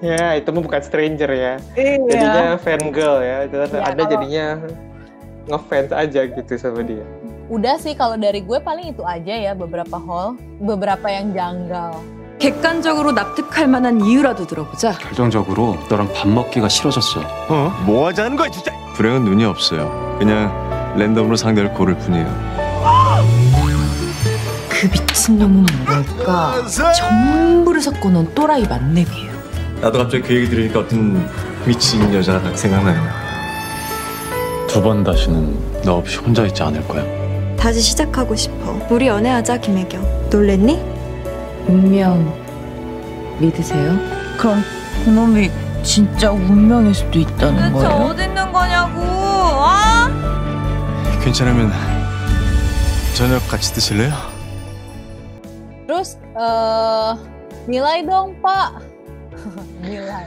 Ya, 0.00 0.32
itu 0.32 0.48
bukan 0.50 0.80
stranger 0.80 1.28
ya. 1.28 1.54
iya. 1.76 2.00
Jadinya 2.08 2.56
fan 2.56 2.80
girl 2.88 3.20
ya. 3.20 3.44
Dan 3.44 3.68
Iya, 3.68 3.80
Anda 3.84 3.92
kalau- 4.00 4.10
jadinya 4.10 4.46
ngefans 5.50 5.90
aja 5.90 6.20
gitu 6.30 6.52
sama 6.54 6.86
dia. 6.86 7.02
Udah 7.50 7.74
sih 7.82 7.98
kalau 7.98 8.14
dari 8.14 8.46
gue 8.46 8.58
paling 8.62 8.94
itu 8.94 9.02
aja 9.02 9.34
ya 9.34 9.52
beberapa 9.58 9.98
hall, 9.98 10.38
beberapa 10.62 11.10
yang 11.10 11.34
janggal. 11.34 11.98
객관적으로 12.40 13.12
납득할 13.12 13.68
만한 13.68 14.00
이유라도 14.00 14.46
들어보자. 14.46 14.92
결정적으로 14.96 15.76
너랑 15.90 16.08
밥 16.14 16.26
먹기가 16.28 16.68
싫어졌어. 16.70 17.20
어? 17.50 17.68
뭐 17.84 18.06
하자는 18.08 18.36
거야 18.36 18.48
진짜? 18.48 18.72
불행은 18.94 19.24
눈이 19.24 19.44
없어요. 19.44 20.16
그냥 20.18 20.48
랜덤으로 20.96 21.36
상대를 21.36 21.74
고를 21.74 21.98
뿐이에요. 21.98 22.26
그 24.70 24.86
미친놈은 24.86 25.66
뭘까? 25.84 26.64
전부를 26.66 27.82
섞어놓은 27.82 28.32
또라이 28.34 28.66
만렙이에요. 28.66 29.30
나도 29.82 29.98
갑자기 29.98 30.22
그 30.22 30.34
얘기 30.34 30.48
들으니까 30.48 30.80
어떤 30.80 31.28
미친 31.66 32.14
여자가 32.14 32.56
생각나요. 32.56 33.29
두 34.72 34.80
번 34.82 35.02
다시는 35.02 35.82
너 35.84 35.94
없이 35.96 36.18
혼자 36.18 36.44
있지 36.46 36.62
않을 36.62 36.86
거야. 36.86 37.04
다시 37.56 37.80
시작하고 37.80 38.34
싶어. 38.36 38.78
우리 38.88 39.08
연애하자, 39.08 39.58
김혜경. 39.58 40.28
놀랬니? 40.30 40.80
운명 41.66 42.32
믿으세요? 43.38 43.96
그럼 44.38 44.62
그놈이 45.04 45.50
진짜 45.82 46.30
운명일 46.30 46.94
수도 46.94 47.18
있다는 47.18 47.72
거예요? 47.72 47.88
어디 48.06 48.24
있는 48.24 48.52
거냐고? 48.52 49.00
아? 49.02 50.08
괜찮으면 51.22 51.72
저녁 53.14 53.46
같이 53.48 53.72
드실래요? 53.74 54.12
Terus 55.86 56.16
eh 56.38 57.16
nilai 57.68 58.06
dong 58.06 58.34
Pak. 58.40 58.78
nilai. 59.82 60.26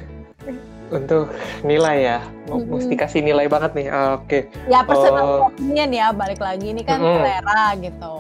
Untuk 0.90 1.32
nilai 1.62 1.98
ya, 2.00 2.20
Mau- 2.46 2.60
Mm-mm. 2.60 2.76
mesti 2.76 2.94
kasih 2.94 3.22
nilai 3.22 3.48
banget 3.48 3.72
nih. 3.74 3.88
Ah, 3.88 4.16
Oke, 4.16 4.52
Ya 4.68 4.84
personal 4.84 5.24
Oh. 5.24 5.50
opinion 5.50 5.90
ya 5.90 6.12
balik 6.12 6.38
lagi 6.38 6.70
ini 6.70 6.82
kan 6.82 7.00
Mm-mm. 7.00 7.24
selera 7.24 7.64
gitu. 7.80 8.14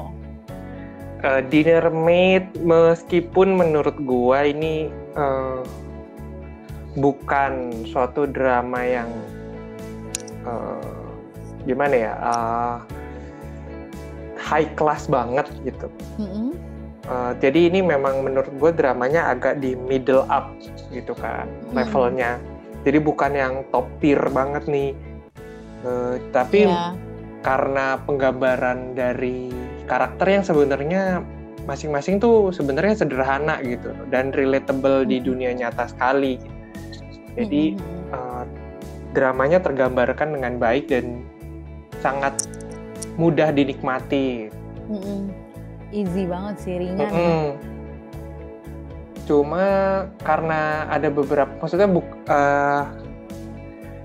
Eh, 1.21 1.41
Dinner 1.47 1.87
Mate 1.87 2.51
meskipun 2.57 3.55
menurut 3.55 3.95
gua 3.99 4.43
ini 4.43 4.87
eh, 5.13 5.61
bukan 6.93 7.51
suatu 7.85 8.25
drama 8.25 8.81
yang 8.81 9.09
eh, 10.43 10.93
gimana 11.63 11.95
ya 11.95 12.13
eh, 12.15 12.75
high 14.39 14.67
class 14.73 15.05
banget 15.05 15.45
gitu. 15.63 15.87
Mm-mm. 16.17 16.51
Eh, 17.03 17.31
jadi 17.37 17.67
ini 17.67 17.83
memang 17.83 18.23
menurut 18.23 18.47
gue 18.49 18.71
dramanya 18.71 19.27
agak 19.27 19.59
di 19.59 19.75
middle 19.75 20.23
up 20.25 20.55
gitu 20.89 21.11
kan 21.13 21.45
Hmm. 21.69 21.75
levelnya. 21.77 22.39
Jadi 22.83 22.99
bukan 22.99 23.31
yang 23.31 23.53
top 23.71 23.87
tier 23.99 24.19
banget 24.29 24.67
nih. 24.67 24.91
Eh, 25.83 26.15
tapi 26.31 26.67
Iya. 26.67 26.95
karena 27.43 27.99
penggambaran 28.03 28.95
dari 28.95 29.51
karakter 29.83 30.27
yang 30.31 30.43
sebenarnya 30.43 31.23
masing-masing 31.63 32.19
tuh 32.19 32.51
sebenarnya 32.51 33.03
sederhana 33.03 33.59
gitu 33.63 33.91
dan 34.11 34.31
relatable 34.35 35.03
di 35.03 35.19
Hmm. 35.19 35.27
dunia 35.27 35.51
nyata 35.55 35.87
sekali. 35.87 36.39
Jadi 37.35 37.75
Mm-mm. 37.75 38.15
eh, 38.15 38.43
dramanya 39.11 39.59
tergambarkan 39.59 40.35
dengan 40.35 40.59
baik 40.59 40.91
dan 40.91 41.23
sangat 41.99 42.35
mudah 43.15 43.51
dinikmati. 43.51 44.51
Mm-mm. 44.87 45.31
easy 45.93 46.25
banget 46.25 46.55
sih 46.59 46.75
ringan. 46.81 47.07
ya. 47.11 47.53
Cuma 49.23 49.65
karena 50.19 50.83
ada 50.91 51.07
beberapa, 51.07 51.47
maksudnya 51.63 51.87
buk, 51.87 52.03
eh, 52.27 52.83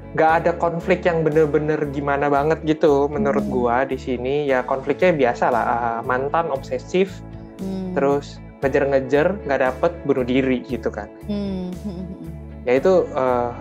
nggak 0.08 0.32
ada 0.42 0.52
konflik 0.56 1.04
yang 1.04 1.20
bener-bener 1.20 1.76
gimana 1.92 2.32
banget 2.32 2.64
gitu 2.64 3.12
menurut 3.12 3.44
Hmm. 3.44 3.52
gua 3.52 3.76
di 3.84 4.00
sini 4.00 4.48
ya 4.48 4.64
konfliknya 4.64 5.12
biasa 5.12 5.52
lah 5.52 5.64
eh, 5.68 6.00
mantan 6.08 6.48
obsesif 6.48 7.20
Hmm. 7.60 7.92
terus 7.92 8.40
ngejar-ngejar 8.64 9.36
nggak 9.44 9.60
dapet 9.60 9.92
bunuh 10.08 10.24
diri 10.24 10.64
gitu 10.64 10.88
kan 10.88 11.12
Hmm. 11.28 11.68
Mm-mm. 11.84 12.24
ya 12.64 12.80
itu 12.80 13.04
eh, 13.04 13.52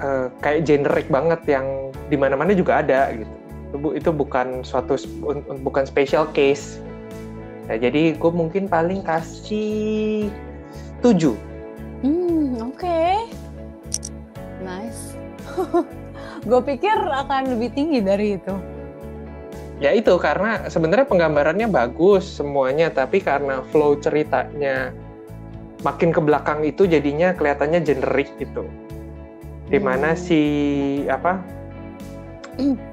eh, 0.00 0.26
kayak 0.40 0.60
generik 0.64 1.06
banget 1.12 1.44
yang 1.44 1.92
di 2.08 2.16
mana-mana 2.16 2.56
juga 2.56 2.80
ada 2.80 3.12
gitu 3.12 3.28
itu, 3.68 3.76
bu- 3.78 3.94
itu 3.94 4.10
bukan 4.10 4.64
suatu 4.64 4.96
bukan 5.60 5.84
special 5.84 6.24
case 6.32 6.80
ya 7.70 7.76
jadi 7.78 8.14
gue 8.14 8.32
mungkin 8.32 8.66
paling 8.66 9.02
kasih 9.02 10.30
7 11.02 11.34
Hmm, 12.02 12.58
oke. 12.58 13.30
Nice. 14.58 15.14
Gue 16.50 16.58
pikir 16.66 16.98
akan 16.98 17.54
lebih 17.54 17.70
tinggi 17.70 18.02
dari 18.02 18.34
itu. 18.34 18.54
ya 19.78 19.90
itu 19.90 20.14
karena 20.18 20.70
sebenarnya 20.70 21.06
penggambarannya 21.10 21.66
bagus 21.66 22.22
semuanya 22.22 22.86
tapi 22.86 23.18
karena 23.18 23.66
flow 23.74 23.98
ceritanya 23.98 24.94
makin 25.82 26.14
ke 26.14 26.22
belakang 26.22 26.62
itu 26.62 26.86
jadinya 26.86 27.34
kelihatannya 27.34 27.82
generik 27.82 28.30
gitu 28.38 28.62
di 29.66 29.82
mana 29.82 30.14
Hmm. 30.14 30.22
si 30.22 30.40
apa 31.10 31.42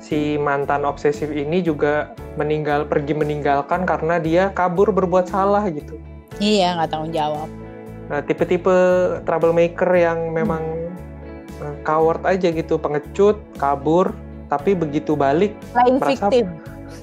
si 0.01 0.41
mantan 0.41 0.81
obsesif 0.81 1.29
ini 1.29 1.61
juga 1.61 2.09
meninggal 2.39 2.87
pergi 2.87 3.11
meninggalkan 3.11 3.83
karena 3.83 4.15
dia 4.17 4.43
kabur 4.49 4.89
berbuat 4.89 5.27
salah 5.27 5.67
gitu 5.67 5.99
Iya, 6.39 6.71
nggak 6.73 6.89
tanggung 6.89 7.11
jawab. 7.11 7.51
nah 8.07 8.23
tipe-tipe 8.23 8.73
troublemaker 9.21 9.85
yang 9.91 10.31
memang 10.31 10.63
eh, 11.59 11.75
coward 11.83 12.23
aja 12.23 12.49
gitu 12.49 12.79
pengecut 12.79 13.37
kabur 13.55 14.15
tapi 14.47 14.73
begitu 14.73 15.13
balik 15.13 15.53
Playing 15.69 15.99
Merasa- 15.99 16.25
victim. 16.25 16.45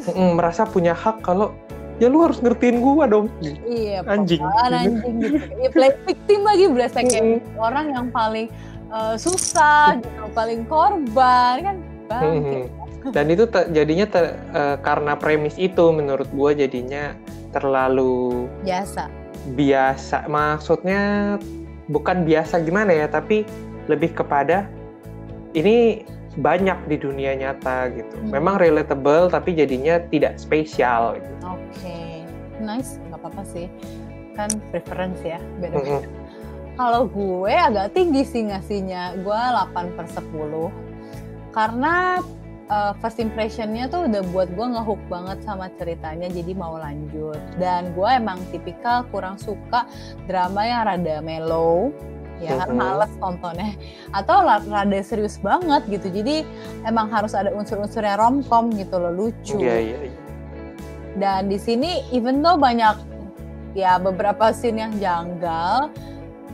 mm, 0.09 0.33
merasa 0.35 0.63
punya 0.65 0.91
hak 0.93 1.21
kalau 1.21 1.55
ya 1.97 2.09
lu 2.09 2.21
harus 2.21 2.41
ngertiin 2.41 2.81
gua 2.81 3.07
dong 3.07 3.31
Iya, 3.63 4.03
Anjing. 4.05 4.43
anjing 4.43 5.15
gitu. 5.23 5.37
Playing 5.71 6.01
victim 6.05 6.41
lagi 6.43 6.65
berasa 6.67 6.99
kayak 7.01 7.23
Mm-mm. 7.23 7.41
orang 7.57 7.87
yang 7.89 8.07
paling 8.11 8.49
eh, 8.87 9.15
susah, 9.17 9.99
gitu, 9.99 10.27
paling 10.33 10.63
korban 10.65 11.55
kan. 11.61 11.77
Bang, 12.07 12.39
Mhm. 12.39 12.63
Dan 13.11 13.27
itu 13.27 13.45
te- 13.45 13.69
jadinya 13.71 14.07
te- 14.07 14.35
eh, 14.51 14.77
karena 14.81 15.15
premis 15.15 15.55
itu 15.57 15.91
menurut 15.91 16.27
gua 16.31 16.51
jadinya 16.51 17.15
terlalu 17.51 18.47
biasa. 18.63 19.09
biasa 19.49 20.27
maksudnya 20.27 21.37
bukan 21.87 22.23
biasa 22.23 22.59
gimana 22.61 22.91
ya 22.91 23.07
tapi 23.07 23.47
lebih 23.87 24.11
kepada 24.13 24.67
ini 25.53 26.03
banyak 26.37 26.77
di 26.85 26.97
dunia 26.97 27.33
nyata 27.33 27.89
gitu 27.91 28.13
Hmm. 28.19 28.29
memang 28.29 28.59
relatable 28.59 29.31
tapi 29.31 29.55
jadinya 29.55 30.03
tidak 30.05 30.37
spesial 30.37 31.17
gitu. 31.17 31.33
Oke, 31.47 32.27
nice, 32.59 33.01
nggak 33.03 33.23
apa-apa 33.23 33.43
sih. 33.47 33.67
Kan 34.35 34.53
preference 34.69 35.23
ya, 35.25 35.41
beda. 35.57 35.81
Mm-mm. 35.81 36.03
Kalau 36.77 37.09
gue 37.09 37.49
agak 37.49 37.97
tinggi 37.97 38.21
sih 38.21 38.45
ngasihnya, 38.45 39.17
gue 39.17 39.33
8 39.33 39.97
per 39.97 40.05
10. 40.05 40.69
Karena 41.49 42.21
uh, 42.69 42.93
first 42.99 43.19
impressionnya 43.19 43.87
tuh 43.87 44.07
udah 44.11 44.23
buat 44.35 44.49
gue 44.53 44.67
ngehook 44.67 45.03
banget 45.07 45.39
sama 45.47 45.71
ceritanya, 45.79 46.27
jadi 46.31 46.53
mau 46.55 46.79
lanjut. 46.79 47.39
Dan 47.59 47.95
gue 47.95 48.09
emang 48.11 48.39
tipikal 48.51 49.07
kurang 49.11 49.39
suka 49.39 49.87
drama 50.27 50.63
yang 50.67 50.83
rada 50.87 51.23
mellow, 51.23 51.91
ya 52.43 52.61
kan 52.61 52.69
Mhm. 52.73 52.79
males 52.79 53.13
nontonnya. 53.23 53.73
Atau 54.13 54.45
rada 54.47 55.01
serius 55.03 55.39
banget 55.41 55.87
gitu, 55.89 56.11
jadi 56.11 56.43
emang 56.85 57.09
harus 57.09 57.33
ada 57.33 57.55
unsur-unsurnya 57.55 58.19
romcom 58.19 58.71
gitu 58.75 58.97
loh, 58.99 59.13
lucu 59.15 59.59
Iya 59.59 59.77
iya. 59.81 59.99
iya. 60.11 60.21
dan 61.17 61.49
di 61.49 61.57
sini 61.57 62.05
even 62.13 62.45
though 62.45 62.61
banyak 62.61 62.93
ya 63.73 63.97
beberapa 63.97 64.53
scene 64.53 64.85
yang 64.85 64.93
janggal 65.01 65.89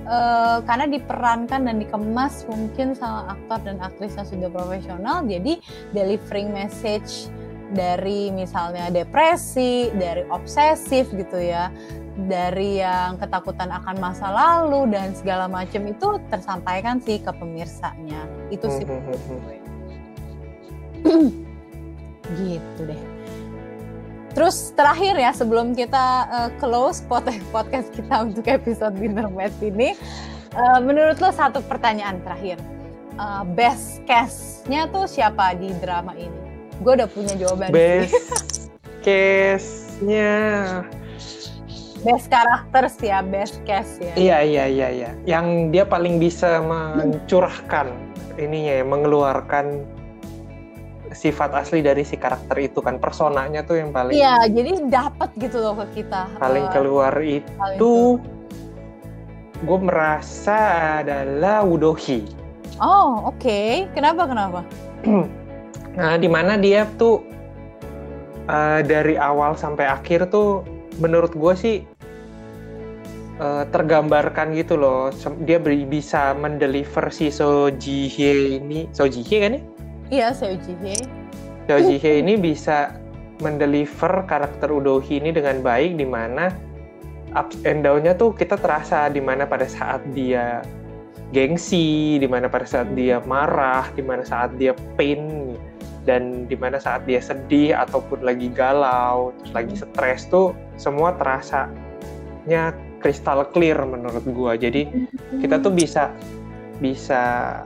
uh, 0.07 0.59
karena 0.64 0.86
diperankan 0.88 1.66
dan 1.66 1.76
dikemas 1.78 2.46
mungkin 2.46 2.94
sama 2.96 3.34
aktor 3.34 3.59
dan 3.66 3.78
aktris 3.82 4.14
yang 4.18 4.28
sudah 4.28 4.48
profesional 4.50 5.24
jadi 5.26 5.59
delivering 5.94 6.50
message 6.50 7.30
dari 7.72 8.28
misalnya 8.28 8.92
depresi, 8.92 9.88
dari 9.96 10.28
obsesif 10.28 11.09
gitu 11.16 11.40
ya, 11.40 11.72
dari 12.28 12.84
yang 12.84 13.16
ketakutan 13.16 13.72
akan 13.72 13.96
masa 13.96 14.28
lalu 14.28 14.92
dan 14.92 15.16
segala 15.16 15.48
macam 15.48 15.88
itu 15.88 16.20
tersampaikan 16.28 17.00
sih 17.00 17.18
ke 17.18 17.32
pemirsanya. 17.32 18.28
Itu 18.53 18.68
sih 18.68 18.84
gitu 22.38 22.80
deh. 22.84 23.03
Terus 24.33 24.72
terakhir 24.72 25.14
ya 25.20 25.30
sebelum 25.37 25.76
kita 25.76 26.28
uh, 26.33 26.51
close 26.57 27.05
podcast 27.55 27.93
kita 27.93 28.24
untuk 28.24 28.49
episode 28.49 28.97
Dinner 28.97 29.28
Match 29.28 29.57
ini, 29.61 29.93
uh, 30.57 30.80
menurut 30.80 31.20
lo 31.20 31.28
satu 31.28 31.61
pertanyaan 31.68 32.20
terakhir, 32.24 32.57
uh, 33.20 33.45
best 33.45 34.01
cast-nya 34.09 34.89
tuh 34.89 35.05
siapa 35.05 35.53
di 35.57 35.68
drama 35.85 36.16
ini? 36.16 36.41
Gue 36.80 36.97
udah 36.97 37.09
punya 37.12 37.37
jawaban. 37.37 37.68
Best 37.70 38.72
cast-nya 39.05 40.33
best 42.03 42.26
karakter 42.28 42.91
sih 42.91 43.09
ya, 43.14 43.22
best 43.22 43.62
cast 43.62 44.03
ya. 44.03 44.12
Iya 44.18 44.39
iya 44.43 44.64
iya 44.66 44.89
iya. 44.91 45.11
Yang 45.24 45.70
dia 45.70 45.85
paling 45.87 46.18
bisa 46.18 46.59
mencurahkan 46.62 47.95
ininya 48.37 48.83
ya, 48.83 48.85
mengeluarkan 48.85 49.87
sifat 51.12 51.52
asli 51.56 51.80
dari 51.84 52.02
si 52.02 52.16
karakter 52.16 52.56
itu 52.58 52.80
kan 52.80 52.96
personanya 52.98 53.64
tuh 53.64 53.80
yang 53.80 53.94
paling 53.94 54.16
iya 54.16 54.44
jadi 54.48 54.88
dapat 54.88 55.30
gitu 55.38 55.60
loh 55.60 55.74
ke 55.78 56.02
kita 56.02 56.28
paling 56.40 56.66
uh, 56.68 56.72
keluar 56.72 57.14
itu, 57.22 57.46
itu. 57.76 57.94
gue 59.62 59.78
merasa 59.78 60.58
adalah 60.98 61.62
Wudohi. 61.62 62.26
Oh 62.82 63.30
oke. 63.30 63.38
Okay. 63.38 63.86
kenapa 63.94 64.26
kenapa? 64.26 64.60
Nah 65.92 66.16
di 66.16 66.24
mana 66.24 66.56
dia 66.56 66.88
tuh 66.96 67.20
uh, 68.48 68.80
dari 68.80 69.20
awal 69.20 69.52
sampai 69.60 69.84
akhir 69.84 70.32
tuh 70.32 70.64
menurut 70.96 71.36
gue 71.36 71.52
sih 71.52 71.76
uh, 73.36 73.68
tergambarkan 73.68 74.56
gitu 74.56 74.80
loh. 74.80 75.12
Dia 75.44 75.60
bisa 75.60 76.32
mendeliver 76.32 77.12
si 77.12 77.28
So 77.28 77.68
Ji 77.68 78.08
Hye 78.08 78.56
ini. 78.56 78.88
So 78.96 79.04
Ji 79.04 79.20
Hye 79.20 79.38
kan 79.44 79.52
ya 79.60 79.62
Iya, 80.12 80.36
Seo 80.36 80.52
Ji-hye. 80.60 81.00
Seo 81.64 81.80
Ji-hye 81.88 82.20
ini 82.20 82.36
bisa 82.36 82.92
mendeliver 83.40 84.28
karakter 84.28 84.68
Udohi 84.68 85.16
ini 85.16 85.32
dengan 85.32 85.64
baik 85.64 85.96
di 85.96 86.04
mana 86.04 86.52
ups 87.32 87.56
and 87.64 87.80
down-nya 87.80 88.12
tuh 88.12 88.36
kita 88.36 88.60
terasa 88.60 89.08
di 89.08 89.24
mana 89.24 89.48
pada 89.48 89.64
saat 89.64 90.04
dia 90.12 90.60
gengsi, 91.32 92.20
di 92.20 92.28
mana 92.28 92.44
pada 92.44 92.68
saat 92.68 92.92
dia 92.92 93.24
marah, 93.24 93.88
di 93.96 94.04
mana 94.04 94.20
saat 94.20 94.52
dia 94.60 94.76
pain 95.00 95.56
dan 96.04 96.44
di 96.44 96.60
mana 96.60 96.76
saat 96.76 97.08
dia 97.08 97.24
sedih 97.24 97.72
ataupun 97.72 98.20
lagi 98.20 98.52
galau, 98.52 99.32
terus 99.40 99.52
lagi 99.56 99.74
stres 99.80 100.28
tuh 100.28 100.52
semua 100.76 101.16
terasanya 101.16 102.76
kristal 103.00 103.48
clear 103.48 103.80
menurut 103.80 104.28
gua. 104.36 104.60
Jadi 104.60 105.08
kita 105.40 105.56
tuh 105.56 105.72
bisa 105.72 106.12
bisa 106.84 107.64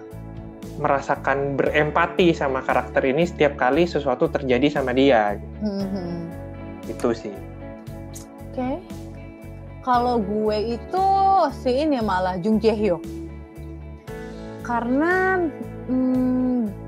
merasakan 0.76 1.56
berempati 1.56 2.36
sama 2.36 2.60
karakter 2.60 3.04
ini 3.04 3.24
setiap 3.24 3.56
kali 3.56 3.88
sesuatu 3.88 4.28
terjadi 4.28 4.68
sama 4.68 4.92
dia. 4.92 5.40
Mm-hmm. 5.64 6.12
Itu 6.92 7.16
sih. 7.16 7.34
Oke. 8.52 8.56
Okay. 8.56 8.76
Kalau 9.86 10.18
gue 10.18 10.76
itu 10.78 11.06
sih 11.62 11.86
ini 11.86 12.02
malah 12.02 12.36
Jung 12.42 12.58
Jae 12.58 12.74
Hyuk. 12.74 13.02
Karena 14.66 15.38
hmm, 15.86 16.85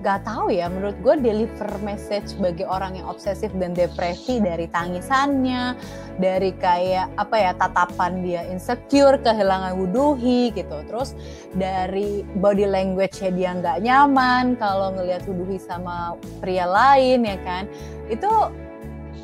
gak 0.00 0.24
tahu 0.24 0.48
ya 0.48 0.72
menurut 0.72 0.96
gue 1.04 1.14
deliver 1.20 1.68
message 1.84 2.32
bagi 2.40 2.64
orang 2.64 2.96
yang 2.96 3.06
obsesif 3.08 3.52
dan 3.60 3.76
depresi 3.76 4.40
dari 4.40 4.64
tangisannya 4.72 5.76
dari 6.16 6.56
kayak 6.56 7.12
apa 7.20 7.36
ya 7.36 7.52
tatapan 7.56 8.24
dia 8.24 8.42
insecure 8.48 9.20
kehilangan 9.20 9.76
wuduhi 9.76 10.52
gitu. 10.56 10.80
Terus 10.88 11.12
dari 11.52 12.24
body 12.40 12.64
language 12.64 13.20
nya 13.20 13.30
dia 13.32 13.50
nggak 13.56 13.78
nyaman 13.84 14.56
kalau 14.56 14.92
ngelihat 14.96 15.24
wuduhi 15.28 15.60
sama 15.60 16.16
pria 16.40 16.64
lain 16.64 17.24
ya 17.24 17.36
kan 17.44 17.68
itu 18.08 18.30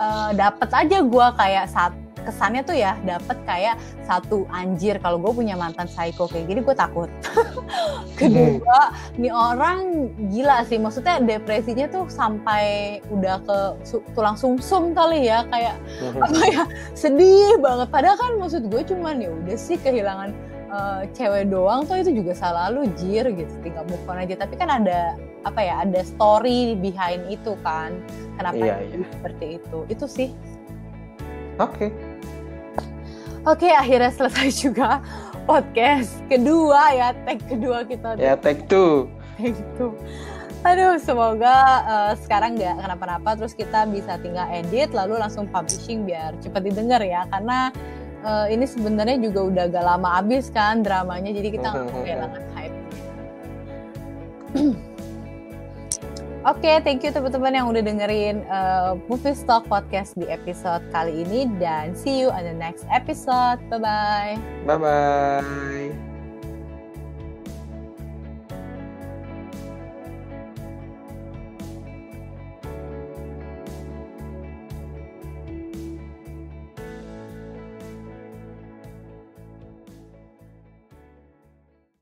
uh, 0.01 0.31
dapet 0.37 0.71
aja 0.73 0.99
gue 1.03 1.27
kayak 1.41 1.67
saat 1.73 1.93
kesannya 2.27 2.67
tuh 2.67 2.75
ya 2.75 2.99
dapet 3.07 3.39
kayak 3.47 3.79
satu 4.03 4.45
anjir 4.51 4.99
kalau 4.99 5.23
gue 5.23 5.31
punya 5.31 5.55
mantan 5.55 5.87
psycho 5.87 6.27
kayak 6.27 6.51
gini 6.51 6.61
gue 6.67 6.75
takut. 6.75 7.07
Kedua 8.21 8.91
nih 9.15 9.31
orang 9.31 10.11
gila 10.29 10.67
sih. 10.67 10.83
Maksudnya 10.83 11.23
depresinya 11.23 11.87
tuh 11.87 12.11
sampai 12.11 12.99
udah 13.15 13.39
ke 13.47 13.59
su 13.87 14.03
tulang 14.13 14.35
sumsum 14.35 14.91
-sum 14.91 14.99
kali 14.99 15.31
ya 15.31 15.47
kayak 15.47 15.79
apa 16.19 16.43
ya 16.51 16.63
sedih 16.99 17.57
banget. 17.63 17.89
Padahal 17.95 18.17
kan 18.19 18.33
maksud 18.43 18.67
gue 18.67 18.83
cuman 18.83 19.23
ya 19.23 19.31
udah 19.31 19.57
sih 19.57 19.79
kehilangan 19.79 20.35
uh, 20.71 21.03
cewek 21.15 21.49
doang 21.51 21.87
tuh 21.87 22.03
itu 22.03 22.11
juga 22.23 22.33
salah 22.35 22.71
lu 22.73 22.87
jir 22.99 23.27
gitu. 23.31 23.53
Tinggal 23.63 23.87
move 23.87 24.07
on 24.09 24.19
aja. 24.23 24.35
Tapi 24.39 24.55
kan 24.59 24.69
ada 24.83 25.15
apa 25.47 25.61
ya 25.63 25.87
ada 25.87 26.01
story 26.03 26.75
behind 26.79 27.27
itu 27.31 27.55
kan. 27.63 27.95
Kenapa 28.37 28.63
iya, 28.63 28.77
iya. 28.83 29.07
seperti 29.07 29.47
itu? 29.63 29.79
Itu 29.89 30.05
sih. 30.11 30.29
Oke. 31.57 31.89
okay. 31.89 32.16
Oke, 33.47 33.71
akhirnya 33.71 34.11
selesai 34.11 34.51
juga 34.59 34.99
podcast 35.47 36.19
kedua 36.27 36.91
ya, 36.91 37.15
tag 37.23 37.39
kedua 37.47 37.87
kita. 37.87 38.19
Ya, 38.19 38.35
tag 38.35 38.67
two. 38.67 39.07
Tag 39.39 39.55
two. 39.79 39.95
Aduh, 40.67 40.99
semoga 40.99 41.55
uh, 41.87 42.13
sekarang 42.19 42.59
nggak 42.59 42.75
kenapa-napa, 42.75 43.39
terus 43.39 43.55
kita 43.55 43.87
bisa 43.87 44.19
tinggal 44.19 44.51
edit, 44.51 44.91
lalu 44.91 45.23
langsung 45.23 45.47
publishing 45.47 46.03
biar 46.03 46.35
cepat 46.43 46.67
didengar 46.67 46.99
ya, 46.99 47.23
karena 47.31 47.71
uh, 48.27 48.51
ini 48.51 48.67
sebenarnya 48.67 49.15
juga 49.23 49.47
udah 49.47 49.63
agak 49.71 49.85
lama 49.95 50.09
habis 50.19 50.51
kan 50.51 50.83
dramanya, 50.83 51.31
jadi 51.31 51.49
kita 51.55 51.67
nggak 51.71 51.87
kehilangan 52.03 52.43
hype. 52.59 52.77
Oke, 56.47 56.63
okay, 56.63 56.79
thank 56.79 57.03
you 57.03 57.11
teman-teman 57.11 57.59
yang 57.59 57.67
udah 57.67 57.83
dengerin 57.83 58.47
uh, 58.47 58.95
Movie 59.11 59.35
Stock 59.35 59.67
Podcast 59.67 60.15
di 60.15 60.31
episode 60.31 60.79
kali 60.95 61.27
ini 61.27 61.51
dan 61.59 61.91
see 61.99 62.23
you 62.23 62.31
on 62.31 62.47
the 62.47 62.55
next 62.55 62.87
episode. 62.87 63.59
Bye 63.67 63.83
bye. 63.83 64.35
Bye 64.63 64.79
bye. 64.79 66.16